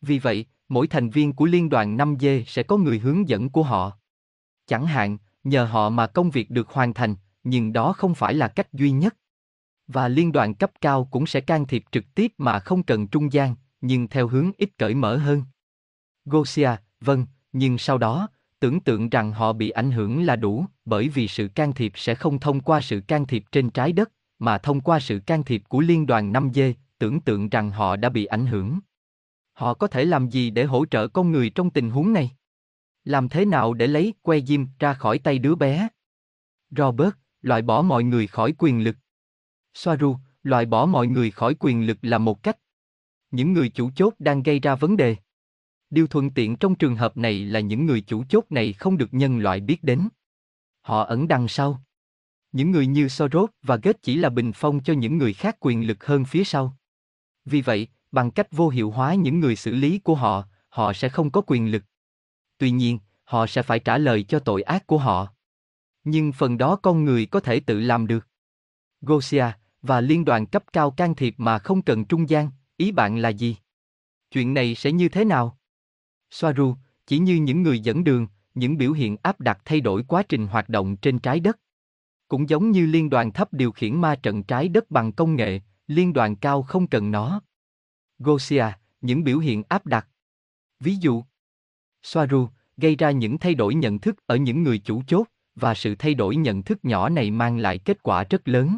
Vì 0.00 0.18
vậy, 0.18 0.46
mỗi 0.68 0.86
thành 0.86 1.10
viên 1.10 1.32
của 1.32 1.44
liên 1.44 1.68
đoàn 1.68 1.96
5G 1.96 2.44
sẽ 2.46 2.62
có 2.62 2.76
người 2.76 2.98
hướng 2.98 3.28
dẫn 3.28 3.50
của 3.50 3.62
họ. 3.62 3.98
Chẳng 4.66 4.86
hạn, 4.86 5.18
nhờ 5.44 5.64
họ 5.64 5.90
mà 5.90 6.06
công 6.06 6.30
việc 6.30 6.50
được 6.50 6.68
hoàn 6.68 6.94
thành, 6.94 7.14
nhưng 7.44 7.72
đó 7.72 7.92
không 7.92 8.14
phải 8.14 8.34
là 8.34 8.48
cách 8.48 8.72
duy 8.72 8.90
nhất. 8.90 9.16
Và 9.88 10.08
liên 10.08 10.32
đoàn 10.32 10.54
cấp 10.54 10.70
cao 10.80 11.08
cũng 11.10 11.26
sẽ 11.26 11.40
can 11.40 11.66
thiệp 11.66 11.84
trực 11.92 12.04
tiếp 12.14 12.32
mà 12.38 12.58
không 12.58 12.82
cần 12.82 13.08
trung 13.08 13.32
gian, 13.32 13.54
nhưng 13.80 14.08
theo 14.08 14.28
hướng 14.28 14.50
ít 14.56 14.70
cởi 14.78 14.94
mở 14.94 15.16
hơn. 15.16 15.42
Gosia, 16.24 16.70
vâng, 17.00 17.26
nhưng 17.52 17.78
sau 17.78 17.98
đó, 17.98 18.28
tưởng 18.60 18.80
tượng 18.80 19.10
rằng 19.10 19.32
họ 19.32 19.52
bị 19.52 19.70
ảnh 19.70 19.90
hưởng 19.90 20.22
là 20.22 20.36
đủ, 20.36 20.64
bởi 20.84 21.08
vì 21.08 21.28
sự 21.28 21.48
can 21.48 21.72
thiệp 21.72 21.92
sẽ 21.94 22.14
không 22.14 22.38
thông 22.38 22.60
qua 22.60 22.80
sự 22.80 23.00
can 23.00 23.26
thiệp 23.26 23.44
trên 23.52 23.70
trái 23.70 23.92
đất, 23.92 24.12
mà 24.38 24.58
thông 24.58 24.80
qua 24.80 25.00
sự 25.00 25.20
can 25.26 25.44
thiệp 25.44 25.62
của 25.68 25.80
liên 25.80 26.06
đoàn 26.06 26.32
5G, 26.32 26.72
tưởng 26.98 27.20
tượng 27.20 27.48
rằng 27.48 27.70
họ 27.70 27.96
đã 27.96 28.08
bị 28.08 28.24
ảnh 28.24 28.46
hưởng. 28.46 28.78
Họ 29.52 29.74
có 29.74 29.86
thể 29.86 30.04
làm 30.04 30.28
gì 30.28 30.50
để 30.50 30.64
hỗ 30.64 30.86
trợ 30.86 31.08
con 31.08 31.32
người 31.32 31.50
trong 31.50 31.70
tình 31.70 31.90
huống 31.90 32.12
này? 32.12 32.30
Làm 33.04 33.28
thế 33.28 33.44
nào 33.44 33.74
để 33.74 33.86
lấy 33.86 34.14
que 34.22 34.40
diêm 34.40 34.64
ra 34.78 34.94
khỏi 34.94 35.18
tay 35.18 35.38
đứa 35.38 35.54
bé? 35.54 35.88
Robert, 36.70 37.14
loại 37.42 37.62
bỏ 37.62 37.82
mọi 37.82 38.04
người 38.04 38.26
khỏi 38.26 38.54
quyền 38.58 38.84
lực. 38.84 38.96
Soaru, 39.76 40.16
loại 40.42 40.66
bỏ 40.66 40.86
mọi 40.86 41.06
người 41.06 41.30
khỏi 41.30 41.56
quyền 41.60 41.86
lực 41.86 41.98
là 42.02 42.18
một 42.18 42.42
cách. 42.42 42.58
Những 43.30 43.52
người 43.52 43.68
chủ 43.68 43.90
chốt 43.96 44.14
đang 44.18 44.42
gây 44.42 44.60
ra 44.60 44.74
vấn 44.74 44.96
đề. 44.96 45.16
Điều 45.90 46.06
thuận 46.06 46.30
tiện 46.30 46.56
trong 46.56 46.74
trường 46.74 46.96
hợp 46.96 47.16
này 47.16 47.44
là 47.44 47.60
những 47.60 47.86
người 47.86 48.00
chủ 48.00 48.24
chốt 48.28 48.44
này 48.50 48.72
không 48.72 48.98
được 48.98 49.14
nhân 49.14 49.38
loại 49.38 49.60
biết 49.60 49.84
đến. 49.84 50.08
Họ 50.80 51.02
ẩn 51.04 51.28
đằng 51.28 51.48
sau. 51.48 51.82
Những 52.52 52.70
người 52.70 52.86
như 52.86 53.08
Soros 53.08 53.50
và 53.62 53.76
Gates 53.76 54.02
chỉ 54.02 54.16
là 54.16 54.28
bình 54.28 54.52
phong 54.54 54.82
cho 54.82 54.92
những 54.92 55.18
người 55.18 55.32
khác 55.32 55.56
quyền 55.60 55.86
lực 55.86 56.04
hơn 56.04 56.24
phía 56.24 56.44
sau. 56.44 56.76
Vì 57.44 57.60
vậy, 57.60 57.88
bằng 58.12 58.30
cách 58.30 58.48
vô 58.50 58.68
hiệu 58.68 58.90
hóa 58.90 59.14
những 59.14 59.40
người 59.40 59.56
xử 59.56 59.74
lý 59.74 59.98
của 59.98 60.14
họ, 60.14 60.44
họ 60.68 60.92
sẽ 60.92 61.08
không 61.08 61.30
có 61.30 61.42
quyền 61.46 61.70
lực. 61.70 61.84
Tuy 62.58 62.70
nhiên, 62.70 62.98
họ 63.24 63.46
sẽ 63.46 63.62
phải 63.62 63.78
trả 63.78 63.98
lời 63.98 64.22
cho 64.22 64.38
tội 64.38 64.62
ác 64.62 64.86
của 64.86 64.98
họ. 64.98 65.28
Nhưng 66.04 66.32
phần 66.32 66.58
đó 66.58 66.76
con 66.76 67.04
người 67.04 67.26
có 67.26 67.40
thể 67.40 67.60
tự 67.60 67.80
làm 67.80 68.06
được. 68.06 68.28
Gosia 69.00 69.46
và 69.82 70.00
liên 70.00 70.24
đoàn 70.24 70.46
cấp 70.46 70.64
cao 70.72 70.90
can 70.90 71.14
thiệp 71.14 71.34
mà 71.38 71.58
không 71.58 71.82
cần 71.82 72.04
trung 72.04 72.28
gian, 72.28 72.50
ý 72.76 72.92
bạn 72.92 73.18
là 73.18 73.28
gì? 73.28 73.56
Chuyện 74.30 74.54
này 74.54 74.74
sẽ 74.74 74.92
như 74.92 75.08
thế 75.08 75.24
nào? 75.24 75.58
Soaru, 76.30 76.74
chỉ 77.06 77.18
như 77.18 77.34
những 77.34 77.62
người 77.62 77.80
dẫn 77.80 78.04
đường, 78.04 78.26
những 78.54 78.76
biểu 78.76 78.92
hiện 78.92 79.16
áp 79.22 79.40
đặt 79.40 79.58
thay 79.64 79.80
đổi 79.80 80.04
quá 80.08 80.22
trình 80.22 80.46
hoạt 80.46 80.68
động 80.68 80.96
trên 80.96 81.18
trái 81.18 81.40
đất. 81.40 81.58
Cũng 82.28 82.48
giống 82.48 82.70
như 82.70 82.86
liên 82.86 83.10
đoàn 83.10 83.32
thấp 83.32 83.52
điều 83.52 83.72
khiển 83.72 84.00
ma 84.00 84.16
trận 84.16 84.42
trái 84.42 84.68
đất 84.68 84.90
bằng 84.90 85.12
công 85.12 85.36
nghệ, 85.36 85.60
liên 85.86 86.12
đoàn 86.12 86.36
cao 86.36 86.62
không 86.62 86.86
cần 86.86 87.10
nó. 87.10 87.40
Gosia, 88.18 88.64
những 89.00 89.24
biểu 89.24 89.38
hiện 89.38 89.62
áp 89.68 89.86
đặt. 89.86 90.08
Ví 90.80 90.96
dụ, 91.00 91.24
Soaru, 92.02 92.48
gây 92.76 92.96
ra 92.96 93.10
những 93.10 93.38
thay 93.38 93.54
đổi 93.54 93.74
nhận 93.74 93.98
thức 93.98 94.16
ở 94.26 94.36
những 94.36 94.62
người 94.62 94.78
chủ 94.78 95.02
chốt, 95.06 95.26
và 95.54 95.74
sự 95.74 95.94
thay 95.98 96.14
đổi 96.14 96.36
nhận 96.36 96.62
thức 96.62 96.84
nhỏ 96.84 97.08
này 97.08 97.30
mang 97.30 97.58
lại 97.58 97.78
kết 97.78 98.02
quả 98.02 98.24
rất 98.30 98.48
lớn. 98.48 98.76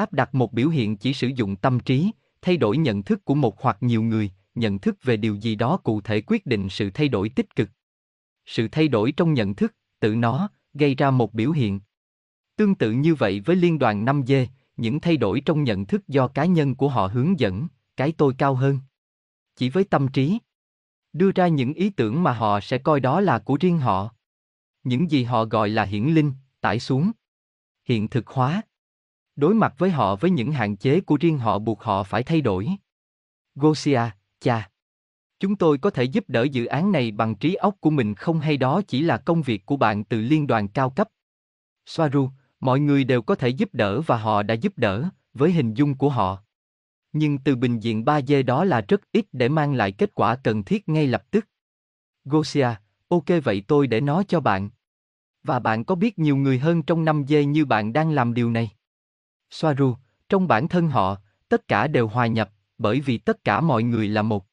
Áp 0.00 0.12
đặt 0.12 0.34
một 0.34 0.52
biểu 0.52 0.68
hiện 0.68 0.96
chỉ 0.96 1.14
sử 1.14 1.28
dụng 1.28 1.56
tâm 1.56 1.80
trí, 1.80 2.10
thay 2.42 2.56
đổi 2.56 2.76
nhận 2.76 3.02
thức 3.02 3.24
của 3.24 3.34
một 3.34 3.62
hoặc 3.62 3.76
nhiều 3.80 4.02
người, 4.02 4.30
nhận 4.54 4.78
thức 4.78 4.96
về 5.02 5.16
điều 5.16 5.34
gì 5.34 5.54
đó 5.54 5.76
cụ 5.76 6.00
thể 6.00 6.20
quyết 6.26 6.46
định 6.46 6.68
sự 6.68 6.90
thay 6.90 7.08
đổi 7.08 7.28
tích 7.28 7.56
cực. 7.56 7.70
Sự 8.46 8.68
thay 8.72 8.88
đổi 8.88 9.12
trong 9.12 9.34
nhận 9.34 9.54
thức, 9.54 9.74
tự 10.00 10.14
nó, 10.14 10.50
gây 10.74 10.94
ra 10.94 11.10
một 11.10 11.34
biểu 11.34 11.50
hiện. 11.50 11.80
Tương 12.56 12.74
tự 12.74 12.92
như 12.92 13.14
vậy 13.14 13.40
với 13.40 13.56
liên 13.56 13.78
đoàn 13.78 14.04
5G, 14.04 14.46
những 14.76 15.00
thay 15.00 15.16
đổi 15.16 15.40
trong 15.40 15.64
nhận 15.64 15.86
thức 15.86 16.08
do 16.08 16.28
cá 16.28 16.44
nhân 16.44 16.74
của 16.74 16.88
họ 16.88 17.06
hướng 17.06 17.40
dẫn, 17.40 17.66
cái 17.96 18.12
tôi 18.12 18.34
cao 18.38 18.54
hơn. 18.54 18.78
Chỉ 19.56 19.68
với 19.68 19.84
tâm 19.84 20.08
trí. 20.08 20.38
Đưa 21.12 21.30
ra 21.32 21.48
những 21.48 21.74
ý 21.74 21.90
tưởng 21.90 22.22
mà 22.22 22.32
họ 22.32 22.60
sẽ 22.60 22.78
coi 22.78 23.00
đó 23.00 23.20
là 23.20 23.38
của 23.38 23.56
riêng 23.60 23.78
họ. 23.78 24.14
Những 24.84 25.10
gì 25.10 25.24
họ 25.24 25.44
gọi 25.44 25.68
là 25.68 25.84
hiển 25.84 26.04
linh, 26.04 26.32
tải 26.60 26.80
xuống. 26.80 27.10
Hiện 27.84 28.08
thực 28.08 28.26
hóa. 28.26 28.62
Đối 29.40 29.54
mặt 29.54 29.74
với 29.78 29.90
họ 29.90 30.16
với 30.16 30.30
những 30.30 30.52
hạn 30.52 30.76
chế 30.76 31.00
của 31.00 31.16
riêng 31.20 31.38
họ 31.38 31.58
buộc 31.58 31.82
họ 31.82 32.02
phải 32.02 32.22
thay 32.22 32.40
đổi. 32.40 32.68
Gosia, 33.54 34.00
cha. 34.40 34.70
Chúng 35.38 35.56
tôi 35.56 35.78
có 35.78 35.90
thể 35.90 36.04
giúp 36.04 36.24
đỡ 36.28 36.42
dự 36.42 36.64
án 36.64 36.92
này 36.92 37.10
bằng 37.10 37.34
trí 37.34 37.54
óc 37.54 37.74
của 37.80 37.90
mình 37.90 38.14
không 38.14 38.40
hay 38.40 38.56
đó 38.56 38.82
chỉ 38.88 39.02
là 39.02 39.16
công 39.16 39.42
việc 39.42 39.66
của 39.66 39.76
bạn 39.76 40.04
từ 40.04 40.20
liên 40.20 40.46
đoàn 40.46 40.68
cao 40.68 40.90
cấp. 40.90 41.08
Swaru, 41.86 42.28
mọi 42.60 42.80
người 42.80 43.04
đều 43.04 43.22
có 43.22 43.34
thể 43.34 43.48
giúp 43.48 43.68
đỡ 43.72 44.00
và 44.00 44.16
họ 44.16 44.42
đã 44.42 44.54
giúp 44.54 44.72
đỡ, 44.76 45.08
với 45.34 45.52
hình 45.52 45.74
dung 45.74 45.94
của 45.94 46.08
họ. 46.08 46.42
Nhưng 47.12 47.38
từ 47.38 47.56
bình 47.56 47.80
diện 47.80 48.04
3D 48.04 48.44
đó 48.44 48.64
là 48.64 48.80
rất 48.88 49.00
ít 49.12 49.26
để 49.32 49.48
mang 49.48 49.74
lại 49.74 49.92
kết 49.92 50.14
quả 50.14 50.36
cần 50.36 50.64
thiết 50.64 50.88
ngay 50.88 51.06
lập 51.06 51.30
tức. 51.30 51.46
Gosia, 52.24 52.68
ok 53.08 53.26
vậy 53.44 53.62
tôi 53.68 53.86
để 53.86 54.00
nó 54.00 54.22
cho 54.22 54.40
bạn. 54.40 54.70
Và 55.42 55.58
bạn 55.58 55.84
có 55.84 55.94
biết 55.94 56.18
nhiều 56.18 56.36
người 56.36 56.58
hơn 56.58 56.82
trong 56.82 57.04
5D 57.04 57.44
như 57.44 57.64
bạn 57.64 57.92
đang 57.92 58.10
làm 58.10 58.34
điều 58.34 58.50
này? 58.50 58.70
Soaru, 59.50 59.94
trong 60.28 60.48
bản 60.48 60.68
thân 60.68 60.88
họ, 60.88 61.16
tất 61.48 61.68
cả 61.68 61.86
đều 61.86 62.08
hòa 62.08 62.26
nhập, 62.26 62.50
bởi 62.78 63.00
vì 63.00 63.18
tất 63.18 63.44
cả 63.44 63.60
mọi 63.60 63.82
người 63.82 64.08
là 64.08 64.22
một. 64.22 64.46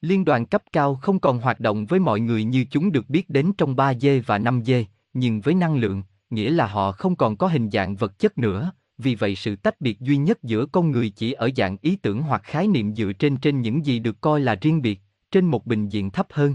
Liên 0.00 0.24
đoàn 0.24 0.46
cấp 0.46 0.62
cao 0.72 0.94
không 0.94 1.18
còn 1.18 1.38
hoạt 1.38 1.60
động 1.60 1.86
với 1.86 2.00
mọi 2.00 2.20
người 2.20 2.44
như 2.44 2.64
chúng 2.70 2.92
được 2.92 3.10
biết 3.10 3.30
đến 3.30 3.52
trong 3.58 3.76
3D 3.76 4.22
và 4.26 4.38
5D, 4.38 4.84
nhưng 5.12 5.40
với 5.40 5.54
năng 5.54 5.76
lượng, 5.76 6.02
nghĩa 6.30 6.50
là 6.50 6.66
họ 6.66 6.92
không 6.92 7.16
còn 7.16 7.36
có 7.36 7.48
hình 7.48 7.70
dạng 7.70 7.96
vật 7.96 8.18
chất 8.18 8.38
nữa, 8.38 8.72
vì 8.98 9.14
vậy 9.14 9.36
sự 9.36 9.56
tách 9.56 9.80
biệt 9.80 10.00
duy 10.00 10.16
nhất 10.16 10.42
giữa 10.42 10.66
con 10.66 10.90
người 10.90 11.10
chỉ 11.10 11.32
ở 11.32 11.50
dạng 11.56 11.76
ý 11.82 11.96
tưởng 11.96 12.22
hoặc 12.22 12.42
khái 12.44 12.68
niệm 12.68 12.94
dựa 12.94 13.12
trên 13.12 13.36
trên 13.36 13.60
những 13.60 13.86
gì 13.86 13.98
được 13.98 14.20
coi 14.20 14.40
là 14.40 14.54
riêng 14.54 14.82
biệt, 14.82 15.00
trên 15.30 15.44
một 15.46 15.66
bình 15.66 15.88
diện 15.88 16.10
thấp 16.10 16.26
hơn. 16.30 16.54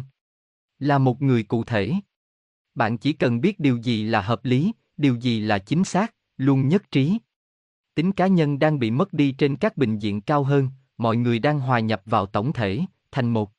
Là 0.79 0.97
một 0.97 1.21
người 1.21 1.43
cụ 1.43 1.63
thể. 1.63 1.93
Bạn 2.75 2.97
chỉ 2.97 3.13
cần 3.13 3.41
biết 3.41 3.59
điều 3.59 3.77
gì 3.77 4.03
là 4.03 4.21
hợp 4.21 4.45
lý, 4.45 4.71
điều 4.97 5.15
gì 5.15 5.39
là 5.39 5.59
chính 5.59 5.83
xác, 5.83 6.13
luôn 6.37 6.67
nhất 6.67 6.91
trí. 6.91 7.17
Tính 7.95 8.11
cá 8.11 8.27
nhân 8.27 8.59
đang 8.59 8.79
bị 8.79 8.91
mất 8.91 9.13
đi 9.13 9.31
trên 9.31 9.55
các 9.55 9.77
bình 9.77 9.99
diện 9.99 10.21
cao 10.21 10.43
hơn, 10.43 10.69
mọi 10.97 11.17
người 11.17 11.39
đang 11.39 11.59
hòa 11.59 11.79
nhập 11.79 12.01
vào 12.05 12.25
tổng 12.25 12.53
thể, 12.53 12.79
thành 13.11 13.29
một. 13.29 13.51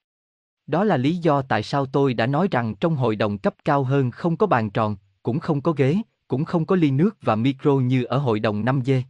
Đó 0.66 0.84
là 0.84 0.96
lý 0.96 1.16
do 1.16 1.42
tại 1.42 1.62
sao 1.62 1.86
tôi 1.86 2.14
đã 2.14 2.26
nói 2.26 2.48
rằng 2.50 2.74
trong 2.74 2.96
hội 2.96 3.16
đồng 3.16 3.38
cấp 3.38 3.54
cao 3.64 3.84
hơn 3.84 4.10
không 4.10 4.36
có 4.36 4.46
bàn 4.46 4.70
tròn, 4.70 4.96
cũng 5.22 5.38
không 5.38 5.60
có 5.60 5.72
ghế, 5.72 5.96
cũng 6.28 6.44
không 6.44 6.66
có 6.66 6.76
ly 6.76 6.90
nước 6.90 7.16
và 7.22 7.36
micro 7.36 7.72
như 7.72 8.04
ở 8.04 8.18
hội 8.18 8.40
đồng 8.40 8.64
5G. 8.64 9.02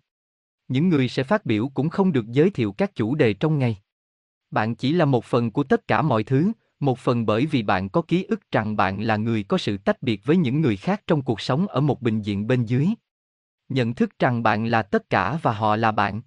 Những 0.69 0.89
người 0.89 1.09
sẽ 1.09 1.23
phát 1.23 1.47
biểu 1.47 1.69
cũng 1.75 1.89
không 1.89 2.13
được 2.13 2.27
giới 2.29 2.51
thiệu 2.51 2.73
các 2.73 2.95
chủ 2.95 3.15
đề 3.15 3.35
trong 3.35 3.59
ngày. 3.59 3.77
Bạn 4.51 4.75
chỉ 4.75 4.93
là 4.93 5.05
một 5.05 5.25
phần 5.25 5.51
của 5.51 5.63
tất 5.63 5.89
cả 5.89 6.03
mọi 6.03 6.25
thứ, 6.25 6.53
một 6.81 6.99
phần 6.99 7.27
bởi 7.27 7.47
vì 7.47 7.63
bạn 7.63 7.89
có 7.89 8.03
ký 8.03 8.25
ức 8.25 8.41
rằng 8.53 8.77
bạn 8.77 9.01
là 9.01 9.17
người 9.17 9.43
có 9.43 9.59
sự 9.59 9.77
tách 9.77 10.03
biệt 10.03 10.25
với 10.25 10.37
những 10.37 10.61
người 10.61 10.77
khác 10.77 11.03
trong 11.07 11.23
cuộc 11.23 11.41
sống 11.41 11.67
ở 11.67 11.81
một 11.81 12.03
bình 12.03 12.23
diện 12.23 12.47
bên 12.47 12.65
dưới. 12.65 12.89
Nhận 13.73 13.95
thức 13.95 14.19
rằng 14.19 14.43
bạn 14.43 14.67
là 14.67 14.83
tất 14.83 15.11
cả 15.11 15.39
và 15.43 15.53
họ 15.53 15.77
là 15.77 15.93
bạn. 15.93 16.23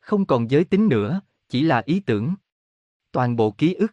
Không 0.00 0.26
còn 0.26 0.50
giới 0.50 0.64
tính 0.64 0.88
nữa, 0.88 1.20
chỉ 1.48 1.62
là 1.62 1.82
ý 1.84 2.00
tưởng. 2.00 2.34
Toàn 3.12 3.36
bộ 3.36 3.50
ký 3.50 3.74
ức. 3.74 3.92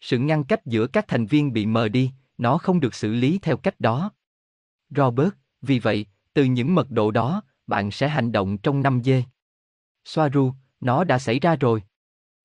Sự 0.00 0.18
ngăn 0.18 0.44
cách 0.44 0.66
giữa 0.66 0.86
các 0.86 1.04
thành 1.08 1.26
viên 1.26 1.52
bị 1.52 1.66
mờ 1.66 1.88
đi, 1.88 2.12
nó 2.38 2.58
không 2.58 2.80
được 2.80 2.94
xử 2.94 3.12
lý 3.12 3.38
theo 3.38 3.56
cách 3.56 3.80
đó. 3.80 4.10
Robert, 4.90 5.30
vì 5.62 5.78
vậy, 5.78 6.06
từ 6.34 6.44
những 6.44 6.74
mật 6.74 6.90
độ 6.90 7.10
đó, 7.10 7.42
bạn 7.66 7.90
sẽ 7.90 8.08
hành 8.08 8.32
động 8.32 8.58
trong 8.58 8.82
năm 8.82 9.02
dê. 9.04 9.24
Soaru, 10.04 10.52
nó 10.80 11.04
đã 11.04 11.18
xảy 11.18 11.40
ra 11.40 11.56
rồi. 11.56 11.82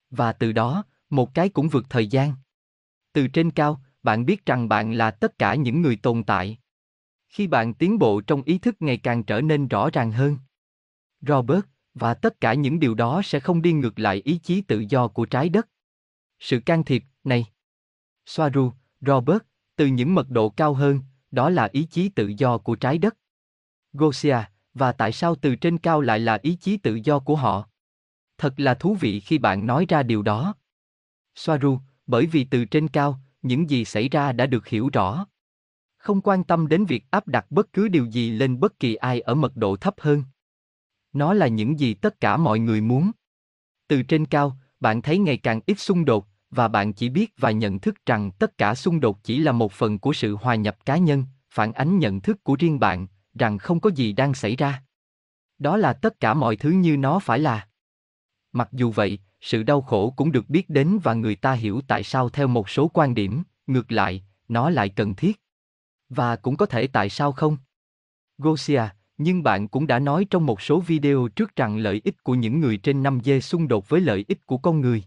Và 0.09 0.33
từ 0.33 0.51
đó, 0.51 0.83
một 1.09 1.33
cái 1.33 1.49
cũng 1.49 1.69
vượt 1.69 1.85
thời 1.89 2.07
gian. 2.07 2.33
Từ 3.13 3.27
trên 3.27 3.51
cao, 3.51 3.81
bạn 4.03 4.25
biết 4.25 4.45
rằng 4.45 4.69
bạn 4.69 4.91
là 4.93 5.11
tất 5.11 5.39
cả 5.39 5.55
những 5.55 5.81
người 5.81 5.95
tồn 5.95 6.23
tại. 6.23 6.57
Khi 7.35 7.47
bạn 7.47 7.73
tiến 7.73 7.99
bộ 7.99 8.21
trong 8.21 8.41
ý 8.41 8.57
thức 8.57 8.75
ngày 8.79 8.97
càng 8.97 9.23
trở 9.23 9.41
nên 9.41 9.67
rõ 9.67 9.89
ràng 9.93 10.11
hơn. 10.11 10.37
Robert, 11.21 11.65
và 11.93 12.13
tất 12.13 12.41
cả 12.41 12.53
những 12.53 12.79
điều 12.79 12.95
đó 12.95 13.21
sẽ 13.23 13.39
không 13.39 13.61
đi 13.61 13.73
ngược 13.73 13.99
lại 13.99 14.21
ý 14.25 14.37
chí 14.43 14.61
tự 14.61 14.83
do 14.89 15.07
của 15.07 15.25
trái 15.25 15.49
đất. 15.49 15.67
Sự 16.39 16.59
can 16.59 16.83
thiệp, 16.83 17.03
này. 17.23 17.45
Soaru, 18.25 18.71
Robert, 19.01 19.37
từ 19.75 19.85
những 19.85 20.15
mật 20.15 20.29
độ 20.29 20.49
cao 20.49 20.73
hơn, 20.73 20.99
đó 21.31 21.49
là 21.49 21.69
ý 21.71 21.83
chí 21.83 22.09
tự 22.09 22.31
do 22.37 22.57
của 22.57 22.75
trái 22.75 22.97
đất. 22.97 23.17
Gosia, 23.93 24.37
và 24.73 24.91
tại 24.91 25.11
sao 25.11 25.35
từ 25.35 25.55
trên 25.55 25.77
cao 25.77 26.01
lại 26.01 26.19
là 26.19 26.39
ý 26.41 26.55
chí 26.55 26.77
tự 26.77 26.99
do 27.03 27.19
của 27.19 27.35
họ? 27.35 27.69
Thật 28.37 28.53
là 28.57 28.73
thú 28.73 28.97
vị 28.99 29.19
khi 29.19 29.37
bạn 29.37 29.65
nói 29.65 29.85
ra 29.89 30.03
điều 30.03 30.21
đó. 30.21 30.55
Soaru, 31.35 31.79
bởi 32.07 32.25
vì 32.25 32.43
từ 32.43 32.65
trên 32.65 32.87
cao, 32.87 33.19
những 33.41 33.69
gì 33.69 33.85
xảy 33.85 34.09
ra 34.09 34.31
đã 34.31 34.45
được 34.45 34.67
hiểu 34.67 34.89
rõ. 34.93 35.25
Không 36.05 36.21
quan 36.21 36.43
tâm 36.43 36.67
đến 36.67 36.85
việc 36.85 37.05
áp 37.11 37.27
đặt 37.27 37.45
bất 37.49 37.73
cứ 37.73 37.87
điều 37.87 38.05
gì 38.05 38.29
lên 38.29 38.59
bất 38.59 38.79
kỳ 38.79 38.95
ai 38.95 39.21
ở 39.21 39.35
mật 39.35 39.55
độ 39.55 39.75
thấp 39.75 39.95
hơn. 39.97 40.23
Nó 41.13 41.33
là 41.33 41.47
những 41.47 41.79
gì 41.79 41.93
tất 41.93 42.19
cả 42.19 42.37
mọi 42.37 42.59
người 42.59 42.81
muốn. 42.81 43.11
Từ 43.87 44.03
trên 44.03 44.25
cao, 44.25 44.57
bạn 44.79 45.01
thấy 45.01 45.17
ngày 45.17 45.37
càng 45.37 45.59
ít 45.65 45.79
xung 45.79 46.05
đột, 46.05 46.27
và 46.51 46.67
bạn 46.67 46.93
chỉ 46.93 47.09
biết 47.09 47.33
và 47.37 47.51
nhận 47.51 47.79
thức 47.79 48.05
rằng 48.05 48.31
tất 48.31 48.57
cả 48.57 48.75
xung 48.75 48.99
đột 48.99 49.23
chỉ 49.23 49.39
là 49.39 49.51
một 49.51 49.71
phần 49.71 49.99
của 49.99 50.13
sự 50.13 50.35
hòa 50.35 50.55
nhập 50.55 50.77
cá 50.85 50.97
nhân, 50.97 51.23
phản 51.49 51.73
ánh 51.73 51.99
nhận 51.99 52.21
thức 52.21 52.43
của 52.43 52.55
riêng 52.59 52.79
bạn, 52.79 53.07
rằng 53.33 53.57
không 53.57 53.79
có 53.79 53.89
gì 53.89 54.13
đang 54.13 54.33
xảy 54.33 54.55
ra. 54.55 54.83
Đó 55.59 55.77
là 55.77 55.93
tất 55.93 56.19
cả 56.19 56.33
mọi 56.33 56.55
thứ 56.55 56.69
như 56.69 56.97
nó 56.97 57.19
phải 57.19 57.39
là. 57.39 57.67
Mặc 58.51 58.69
dù 58.71 58.91
vậy, 58.91 59.19
sự 59.41 59.63
đau 59.63 59.81
khổ 59.81 60.13
cũng 60.15 60.31
được 60.31 60.49
biết 60.49 60.69
đến 60.69 60.99
và 61.03 61.13
người 61.13 61.35
ta 61.35 61.53
hiểu 61.53 61.81
tại 61.87 62.03
sao 62.03 62.29
theo 62.29 62.47
một 62.47 62.69
số 62.69 62.87
quan 62.87 63.15
điểm, 63.15 63.43
ngược 63.67 63.91
lại, 63.91 64.23
nó 64.47 64.69
lại 64.69 64.89
cần 64.89 65.15
thiết. 65.15 65.44
Và 66.09 66.35
cũng 66.35 66.57
có 66.57 66.65
thể 66.65 66.87
tại 66.87 67.09
sao 67.09 67.31
không. 67.31 67.57
Gosia, 68.37 68.83
nhưng 69.17 69.43
bạn 69.43 69.67
cũng 69.67 69.87
đã 69.87 69.99
nói 69.99 70.25
trong 70.29 70.45
một 70.45 70.61
số 70.61 70.79
video 70.79 71.27
trước 71.27 71.55
rằng 71.55 71.77
lợi 71.77 72.01
ích 72.03 72.23
của 72.23 72.35
những 72.35 72.59
người 72.59 72.77
trên 72.77 73.03
5 73.03 73.19
dê 73.23 73.39
xung 73.39 73.67
đột 73.67 73.89
với 73.89 74.01
lợi 74.01 74.25
ích 74.27 74.45
của 74.45 74.57
con 74.57 74.81
người. 74.81 75.03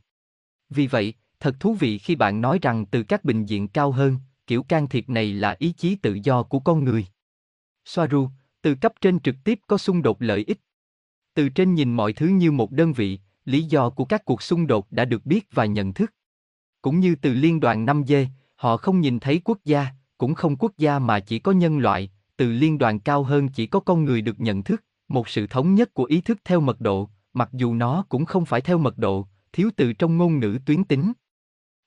Vì 0.70 0.86
vậy, 0.86 1.14
Thật 1.40 1.60
thú 1.60 1.74
vị 1.74 1.98
khi 1.98 2.16
bạn 2.16 2.40
nói 2.40 2.58
rằng 2.62 2.86
từ 2.86 3.02
các 3.02 3.24
bình 3.24 3.46
diện 3.46 3.68
cao 3.68 3.92
hơn, 3.92 4.16
kiểu 4.46 4.62
can 4.62 4.88
thiệp 4.88 5.08
này 5.08 5.32
là 5.32 5.56
ý 5.58 5.72
chí 5.72 5.94
tự 5.94 6.18
do 6.22 6.42
của 6.42 6.60
con 6.60 6.84
người. 6.84 7.06
Soaru, 7.84 8.28
từ 8.62 8.74
cấp 8.74 8.92
trên 9.00 9.20
trực 9.20 9.36
tiếp 9.44 9.60
có 9.66 9.78
xung 9.78 10.02
đột 10.02 10.22
lợi 10.22 10.44
ích. 10.46 10.60
Từ 11.34 11.48
trên 11.48 11.74
nhìn 11.74 11.92
mọi 11.92 12.12
thứ 12.12 12.26
như 12.26 12.52
một 12.52 12.70
đơn 12.70 12.92
vị, 12.92 13.18
lý 13.44 13.62
do 13.62 13.90
của 13.90 14.04
các 14.04 14.24
cuộc 14.24 14.42
xung 14.42 14.66
đột 14.66 14.92
đã 14.92 15.04
được 15.04 15.26
biết 15.26 15.46
và 15.52 15.64
nhận 15.64 15.92
thức. 15.92 16.14
Cũng 16.82 17.00
như 17.00 17.14
từ 17.14 17.32
liên 17.34 17.60
đoàn 17.60 17.84
5 17.84 18.04
dê, 18.06 18.26
họ 18.54 18.76
không 18.76 19.00
nhìn 19.00 19.20
thấy 19.20 19.40
quốc 19.44 19.58
gia, 19.64 19.86
cũng 20.18 20.34
không 20.34 20.56
quốc 20.56 20.72
gia 20.78 20.98
mà 20.98 21.20
chỉ 21.20 21.38
có 21.38 21.52
nhân 21.52 21.78
loại, 21.78 22.10
từ 22.36 22.52
liên 22.52 22.78
đoàn 22.78 23.00
cao 23.00 23.22
hơn 23.22 23.48
chỉ 23.48 23.66
có 23.66 23.80
con 23.80 24.04
người 24.04 24.20
được 24.20 24.40
nhận 24.40 24.62
thức, 24.62 24.84
một 25.08 25.28
sự 25.28 25.46
thống 25.46 25.74
nhất 25.74 25.94
của 25.94 26.04
ý 26.04 26.20
thức 26.20 26.38
theo 26.44 26.60
mật 26.60 26.80
độ, 26.80 27.08
mặc 27.32 27.48
dù 27.52 27.74
nó 27.74 28.04
cũng 28.08 28.24
không 28.24 28.44
phải 28.44 28.60
theo 28.60 28.78
mật 28.78 28.98
độ, 28.98 29.26
thiếu 29.52 29.70
từ 29.76 29.92
trong 29.92 30.16
ngôn 30.16 30.38
ngữ 30.38 30.58
tuyến 30.66 30.84
tính. 30.84 31.12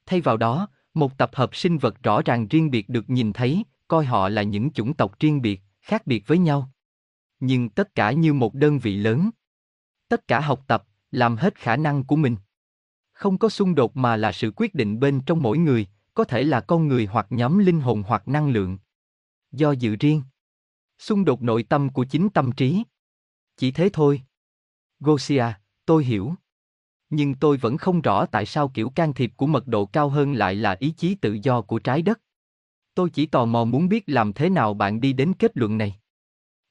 Thay 0.05 0.21
vào 0.21 0.37
đó, 0.37 0.67
một 0.93 1.17
tập 1.17 1.31
hợp 1.33 1.55
sinh 1.55 1.77
vật 1.77 2.03
rõ 2.03 2.21
ràng 2.21 2.47
riêng 2.47 2.71
biệt 2.71 2.89
được 2.89 3.09
nhìn 3.09 3.33
thấy, 3.33 3.63
coi 3.87 4.05
họ 4.05 4.29
là 4.29 4.43
những 4.43 4.71
chủng 4.71 4.93
tộc 4.93 5.19
riêng 5.19 5.41
biệt, 5.41 5.61
khác 5.81 6.07
biệt 6.07 6.27
với 6.27 6.37
nhau. 6.37 6.69
Nhưng 7.39 7.69
tất 7.69 7.95
cả 7.95 8.11
như 8.11 8.33
một 8.33 8.53
đơn 8.53 8.79
vị 8.79 8.95
lớn. 8.95 9.29
Tất 10.09 10.27
cả 10.27 10.39
học 10.39 10.63
tập, 10.67 10.83
làm 11.11 11.35
hết 11.35 11.55
khả 11.55 11.75
năng 11.75 12.03
của 12.03 12.15
mình. 12.15 12.35
Không 13.13 13.37
có 13.37 13.49
xung 13.49 13.75
đột 13.75 13.97
mà 13.97 14.15
là 14.15 14.31
sự 14.31 14.51
quyết 14.55 14.75
định 14.75 14.99
bên 14.99 15.21
trong 15.25 15.41
mỗi 15.41 15.57
người, 15.57 15.87
có 16.13 16.23
thể 16.23 16.43
là 16.43 16.61
con 16.61 16.87
người 16.87 17.05
hoặc 17.05 17.27
nhóm 17.29 17.57
linh 17.57 17.81
hồn 17.81 18.03
hoặc 18.07 18.27
năng 18.27 18.49
lượng. 18.49 18.77
Do 19.51 19.71
dự 19.71 19.95
riêng. 19.95 20.23
Xung 20.99 21.25
đột 21.25 21.41
nội 21.41 21.63
tâm 21.63 21.89
của 21.89 22.03
chính 22.03 22.29
tâm 22.29 22.51
trí. 22.51 22.83
Chỉ 23.57 23.71
thế 23.71 23.89
thôi. 23.93 24.21
Gosia, 24.99 25.45
tôi 25.85 26.05
hiểu. 26.05 26.33
Nhưng 27.09 27.35
tôi 27.35 27.57
vẫn 27.57 27.77
không 27.77 28.01
rõ 28.01 28.25
tại 28.25 28.45
sao 28.45 28.69
kiểu 28.69 28.89
can 28.89 29.13
thiệp 29.13 29.31
của 29.37 29.47
mật 29.47 29.67
độ 29.67 29.85
cao 29.85 30.09
hơn 30.09 30.33
lại 30.33 30.55
là 30.55 30.75
ý 30.79 30.93
chí 30.97 31.15
tự 31.15 31.37
do 31.43 31.61
của 31.61 31.79
trái 31.79 32.01
đất. 32.01 32.21
Tôi 32.93 33.09
chỉ 33.09 33.25
tò 33.25 33.45
mò 33.45 33.63
muốn 33.63 33.89
biết 33.89 34.03
làm 34.07 34.33
thế 34.33 34.49
nào 34.49 34.73
bạn 34.73 35.01
đi 35.01 35.13
đến 35.13 35.33
kết 35.39 35.57
luận 35.57 35.77
này. 35.77 35.99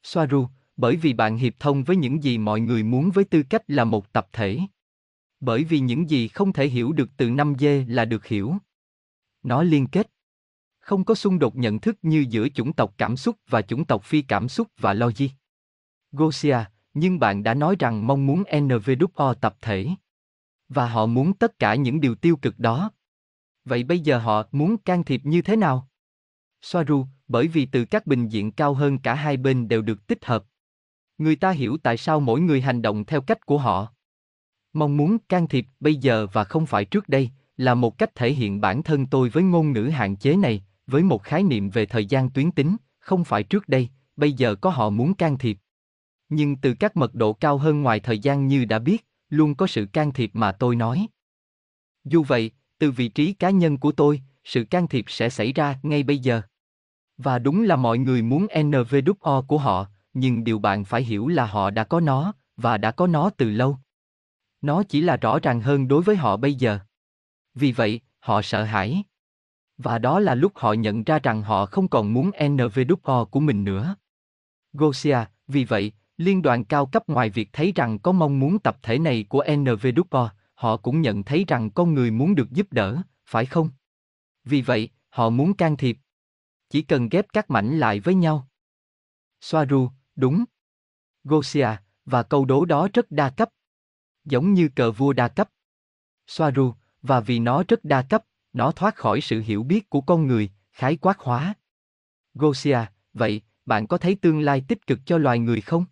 Soaru, 0.02 0.48
bởi 0.76 0.96
vì 0.96 1.12
bạn 1.12 1.36
hiệp 1.36 1.54
thông 1.58 1.84
với 1.84 1.96
những 1.96 2.22
gì 2.22 2.38
mọi 2.38 2.60
người 2.60 2.82
muốn 2.82 3.10
với 3.10 3.24
tư 3.24 3.42
cách 3.42 3.62
là 3.68 3.84
một 3.84 4.12
tập 4.12 4.28
thể. 4.32 4.58
Bởi 5.40 5.64
vì 5.64 5.80
những 5.80 6.10
gì 6.10 6.28
không 6.28 6.52
thể 6.52 6.68
hiểu 6.68 6.92
được 6.92 7.10
từ 7.16 7.30
năm 7.30 7.54
dê 7.58 7.84
là 7.88 8.04
được 8.04 8.26
hiểu. 8.26 8.54
Nó 9.42 9.62
liên 9.62 9.86
kết. 9.86 10.10
Không 10.80 11.04
có 11.04 11.14
xung 11.14 11.38
đột 11.38 11.56
nhận 11.56 11.80
thức 11.80 11.98
như 12.02 12.26
giữa 12.30 12.48
chủng 12.48 12.72
tộc 12.72 12.94
cảm 12.98 13.16
xúc 13.16 13.36
và 13.48 13.62
chủng 13.62 13.84
tộc 13.84 14.04
phi 14.04 14.22
cảm 14.22 14.48
xúc 14.48 14.68
và 14.78 14.94
logic. 14.94 15.28
Gosia, 16.12 16.58
nhưng 16.94 17.18
bạn 17.18 17.42
đã 17.42 17.54
nói 17.54 17.76
rằng 17.78 18.06
mong 18.06 18.26
muốn 18.26 18.42
NVWO 18.42 19.34
tập 19.34 19.56
thể. 19.60 19.88
Và 20.68 20.88
họ 20.88 21.06
muốn 21.06 21.32
tất 21.32 21.58
cả 21.58 21.74
những 21.74 22.00
điều 22.00 22.14
tiêu 22.14 22.36
cực 22.36 22.58
đó. 22.58 22.90
Vậy 23.64 23.84
bây 23.84 24.00
giờ 24.00 24.18
họ 24.18 24.48
muốn 24.52 24.78
can 24.78 25.04
thiệp 25.04 25.20
như 25.24 25.42
thế 25.42 25.56
nào? 25.56 25.88
Soaru, 26.62 27.06
bởi 27.28 27.48
vì 27.48 27.66
từ 27.66 27.84
các 27.84 28.06
bình 28.06 28.28
diện 28.28 28.52
cao 28.52 28.74
hơn 28.74 28.98
cả 28.98 29.14
hai 29.14 29.36
bên 29.36 29.68
đều 29.68 29.82
được 29.82 30.06
tích 30.06 30.24
hợp. 30.24 30.44
Người 31.18 31.36
ta 31.36 31.50
hiểu 31.50 31.76
tại 31.82 31.96
sao 31.96 32.20
mỗi 32.20 32.40
người 32.40 32.60
hành 32.60 32.82
động 32.82 33.04
theo 33.04 33.20
cách 33.20 33.46
của 33.46 33.58
họ. 33.58 33.92
Mong 34.72 34.96
muốn 34.96 35.18
can 35.28 35.48
thiệp 35.48 35.66
bây 35.80 35.94
giờ 35.94 36.26
và 36.32 36.44
không 36.44 36.66
phải 36.66 36.84
trước 36.84 37.08
đây 37.08 37.30
là 37.60 37.74
một 37.74 37.98
cách 37.98 38.14
thể 38.14 38.32
hiện 38.32 38.60
bản 38.60 38.82
thân 38.82 39.06
tôi 39.06 39.28
với 39.28 39.42
ngôn 39.42 39.72
ngữ 39.72 39.82
hạn 39.82 40.16
chế 40.16 40.36
này, 40.36 40.64
với 40.86 41.02
một 41.02 41.22
khái 41.22 41.42
niệm 41.42 41.70
về 41.70 41.86
thời 41.86 42.06
gian 42.06 42.30
tuyến 42.30 42.50
tính, 42.50 42.76
không 42.98 43.24
phải 43.24 43.42
trước 43.42 43.68
đây, 43.68 43.88
bây 44.16 44.32
giờ 44.32 44.54
có 44.54 44.70
họ 44.70 44.90
muốn 44.90 45.14
can 45.14 45.38
thiệp. 45.38 45.58
Nhưng 46.28 46.56
từ 46.56 46.74
các 46.74 46.96
mật 46.96 47.14
độ 47.14 47.32
cao 47.32 47.58
hơn 47.58 47.82
ngoài 47.82 48.00
thời 48.00 48.18
gian 48.18 48.46
như 48.46 48.64
đã 48.64 48.78
biết, 48.78 49.06
luôn 49.28 49.54
có 49.54 49.66
sự 49.66 49.86
can 49.86 50.12
thiệp 50.12 50.30
mà 50.34 50.52
tôi 50.52 50.76
nói. 50.76 51.06
Dù 52.04 52.22
vậy, 52.22 52.50
từ 52.78 52.90
vị 52.90 53.08
trí 53.08 53.32
cá 53.32 53.50
nhân 53.50 53.78
của 53.78 53.92
tôi, 53.92 54.22
sự 54.44 54.64
can 54.64 54.88
thiệp 54.88 55.04
sẽ 55.08 55.28
xảy 55.28 55.52
ra 55.52 55.78
ngay 55.82 56.02
bây 56.02 56.18
giờ. 56.18 56.42
Và 57.16 57.38
đúng 57.38 57.62
là 57.62 57.76
mọi 57.76 57.98
người 57.98 58.22
muốn 58.22 58.46
NVWO 58.46 59.42
của 59.42 59.58
họ, 59.58 59.86
nhưng 60.14 60.44
điều 60.44 60.58
bạn 60.58 60.84
phải 60.84 61.02
hiểu 61.02 61.28
là 61.28 61.46
họ 61.46 61.70
đã 61.70 61.84
có 61.84 62.00
nó, 62.00 62.32
và 62.56 62.78
đã 62.78 62.90
có 62.90 63.06
nó 63.06 63.30
từ 63.30 63.50
lâu. 63.50 63.78
Nó 64.60 64.82
chỉ 64.82 65.00
là 65.00 65.16
rõ 65.16 65.38
ràng 65.38 65.60
hơn 65.60 65.88
đối 65.88 66.02
với 66.02 66.16
họ 66.16 66.36
bây 66.36 66.54
giờ. 66.54 66.78
Vì 67.54 67.72
vậy, 67.72 68.00
họ 68.18 68.42
sợ 68.42 68.64
hãi. 68.64 69.04
Và 69.78 69.98
đó 69.98 70.20
là 70.20 70.34
lúc 70.34 70.52
họ 70.54 70.72
nhận 70.72 71.04
ra 71.04 71.18
rằng 71.18 71.42
họ 71.42 71.66
không 71.66 71.88
còn 71.88 72.12
muốn 72.14 72.30
NVWO 72.30 73.24
của 73.24 73.40
mình 73.40 73.64
nữa. 73.64 73.96
Gosia, 74.72 75.18
vì 75.48 75.64
vậy, 75.64 75.92
liên 76.16 76.42
đoàn 76.42 76.64
cao 76.64 76.86
cấp 76.86 77.08
ngoài 77.08 77.30
việc 77.30 77.48
thấy 77.52 77.72
rằng 77.74 77.98
có 77.98 78.12
mong 78.12 78.40
muốn 78.40 78.58
tập 78.58 78.78
thể 78.82 78.98
này 78.98 79.24
của 79.28 79.44
NVWO, 79.44 80.28
họ 80.54 80.76
cũng 80.76 81.00
nhận 81.00 81.22
thấy 81.22 81.44
rằng 81.48 81.70
con 81.70 81.94
người 81.94 82.10
muốn 82.10 82.34
được 82.34 82.50
giúp 82.50 82.72
đỡ, 82.72 83.02
phải 83.26 83.46
không? 83.46 83.70
Vì 84.44 84.62
vậy, 84.62 84.88
họ 85.08 85.30
muốn 85.30 85.54
can 85.54 85.76
thiệp. 85.76 85.98
Chỉ 86.68 86.82
cần 86.82 87.08
ghép 87.08 87.26
các 87.32 87.50
mảnh 87.50 87.78
lại 87.78 88.00
với 88.00 88.14
nhau. 88.14 88.48
Soaru, 89.40 89.90
đúng. 90.16 90.44
Gosia, 91.24 91.68
và 92.04 92.22
câu 92.22 92.44
đố 92.44 92.64
đó 92.64 92.88
rất 92.94 93.10
đa 93.10 93.30
cấp. 93.30 93.50
Giống 94.24 94.54
như 94.54 94.68
cờ 94.68 94.92
vua 94.92 95.12
đa 95.12 95.28
cấp. 95.28 95.50
Soaru, 96.26 96.74
và 97.02 97.20
vì 97.20 97.38
nó 97.38 97.62
rất 97.68 97.84
đa 97.84 98.02
cấp, 98.02 98.24
nó 98.52 98.72
thoát 98.72 98.96
khỏi 98.96 99.20
sự 99.20 99.40
hiểu 99.40 99.62
biết 99.62 99.90
của 99.90 100.00
con 100.00 100.26
người, 100.26 100.50
khái 100.72 100.96
quát 100.96 101.18
hóa. 101.18 101.54
Gosia, 102.34 102.78
vậy, 103.12 103.42
bạn 103.66 103.86
có 103.86 103.98
thấy 103.98 104.14
tương 104.14 104.40
lai 104.40 104.64
tích 104.68 104.86
cực 104.86 104.98
cho 105.06 105.18
loài 105.18 105.38
người 105.38 105.60
không? 105.60 105.84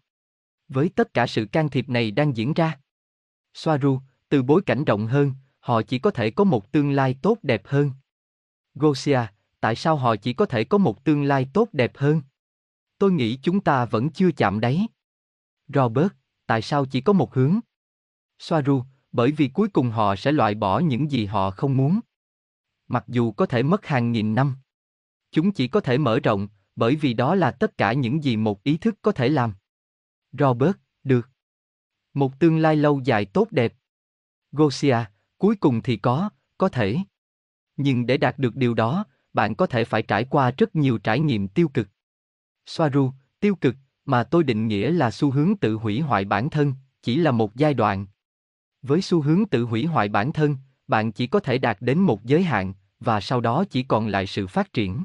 Với 0.69 0.89
tất 0.89 1.15
cả 1.15 1.27
sự 1.27 1.47
can 1.53 1.69
thiệp 1.69 1.89
này 1.89 2.11
đang 2.11 2.37
diễn 2.37 2.53
ra. 2.53 2.79
Soaru, 3.55 4.01
từ 4.29 4.43
bối 4.43 4.63
cảnh 4.67 4.85
rộng 4.85 5.07
hơn, 5.07 5.33
họ 5.61 5.83
chỉ 5.83 5.99
có 5.99 6.11
thể 6.11 6.31
có 6.31 6.45
một 6.45 6.73
tương 6.73 6.91
lai 6.91 7.17
tốt 7.23 7.39
đẹp 7.43 7.63
hơn. 7.65 7.91
Gosia, 8.75 9.21
tại 9.61 9.77
sao 9.77 9.97
họ 9.97 10.17
chỉ 10.17 10.33
có 10.33 10.47
thể 10.47 10.65
có 10.65 10.79
một 10.79 11.05
tương 11.05 11.23
lai 11.23 11.49
tốt 11.55 11.69
đẹp 11.73 11.93
hơn? 11.97 12.23
Tôi 12.99 13.13
nghĩ 13.13 13.39
chúng 13.43 13.61
ta 13.61 13.85
vẫn 13.85 14.11
chưa 14.11 14.31
chạm 14.33 14.61
đáy. 14.61 14.87
Robert, 15.75 16.09
tại 16.47 16.63
sao 16.63 16.87
chỉ 16.87 17.01
có 17.01 17.13
một 17.13 17.35
hướng? 17.35 17.61
Soaru, 18.39 18.83
bởi 19.13 19.33
vì 19.33 19.49
cuối 19.49 19.69
cùng 19.69 19.91
họ 19.91 20.17
sẽ 20.17 20.33
loại 20.33 20.55
bỏ 20.55 20.79
những 20.79 21.11
gì 21.11 21.27
họ 21.27 21.51
không 21.51 21.77
muốn. 21.77 22.01
Mặc 22.89 23.05
dù 23.09 23.33
có 23.33 23.47
thể 23.47 23.63
mất 23.63 23.87
hàng 23.87 24.13
nghìn 24.13 24.35
năm. 24.35 24.57
Chúng 25.31 25.53
chỉ 25.53 25.69
có 25.69 25.81
thể 25.81 25.99
mở 25.99 26.21
rộng, 26.21 26.49
bởi 26.77 26.97
vì 26.97 27.15
đó 27.15 27.35
là 27.35 27.51
tất 27.51 27.79
cả 27.79 27.93
những 27.93 28.25
gì 28.25 28.37
một 28.37 28.63
ý 28.63 28.77
thức 28.77 28.95
có 29.03 29.13
thể 29.13 29.29
làm. 29.29 29.55
Robert, 30.33 30.77
được. 31.05 31.29
Một 32.15 32.41
tương 32.41 32.59
lai 32.59 32.77
lâu 32.77 33.01
dài 33.05 33.25
tốt 33.25 33.49
đẹp. 33.51 33.75
Gosia, 34.53 34.97
cuối 35.39 35.57
cùng 35.57 35.83
thì 35.83 35.97
có, 35.97 36.31
có 36.59 36.69
thể. 36.69 36.97
Nhưng 37.77 38.07
để 38.07 38.17
đạt 38.17 38.39
được 38.39 38.57
điều 38.57 38.75
đó, 38.75 39.05
bạn 39.33 39.55
có 39.55 39.67
thể 39.67 39.85
phải 39.85 40.03
trải 40.03 40.25
qua 40.25 40.51
rất 40.59 40.77
nhiều 40.77 40.99
trải 40.99 41.21
nghiệm 41.21 41.49
tiêu 41.49 41.69
cực. 41.69 41.89
Soaru, 42.67 43.13
tiêu 43.41 43.55
cực, 43.55 43.75
mà 44.05 44.25
tôi 44.25 44.45
định 44.45 44.69
nghĩa 44.69 44.91
là 44.91 45.11
xu 45.11 45.31
hướng 45.31 45.57
tự 45.57 45.75
hủy 45.75 46.01
hoại 46.01 46.25
bản 46.25 46.51
thân, 46.51 46.75
chỉ 47.03 47.17
là 47.17 47.31
một 47.31 47.57
giai 47.57 47.75
đoạn. 47.75 48.07
Với 48.83 49.03
xu 49.03 49.21
hướng 49.21 49.47
tự 49.47 49.63
hủy 49.63 49.85
hoại 49.85 50.09
bản 50.09 50.33
thân, 50.33 50.57
bạn 50.87 51.13
chỉ 51.13 51.27
có 51.27 51.41
thể 51.41 51.59
đạt 51.59 51.77
đến 51.81 51.99
một 51.99 52.25
giới 52.25 52.43
hạn, 52.43 52.75
và 53.01 53.21
sau 53.21 53.41
đó 53.41 53.65
chỉ 53.71 53.83
còn 53.83 54.09
lại 54.09 54.27
sự 54.27 54.47
phát 54.47 54.73
triển. 54.73 55.05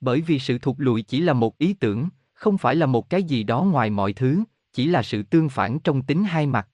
Bởi 0.00 0.20
vì 0.20 0.38
sự 0.38 0.58
thụt 0.58 0.76
lùi 0.78 1.02
chỉ 1.02 1.20
là 1.20 1.32
một 1.32 1.58
ý 1.58 1.72
tưởng, 1.72 2.08
không 2.32 2.58
phải 2.58 2.76
là 2.76 2.86
một 2.86 3.10
cái 3.10 3.22
gì 3.22 3.42
đó 3.42 3.62
ngoài 3.62 3.90
mọi 3.90 4.12
thứ, 4.12 4.42
chỉ 4.72 4.86
là 4.86 5.02
sự 5.02 5.22
tương 5.22 5.48
phản 5.48 5.80
trong 5.80 6.02
tính 6.02 6.24
hai 6.24 6.46
mặt. 6.46 6.68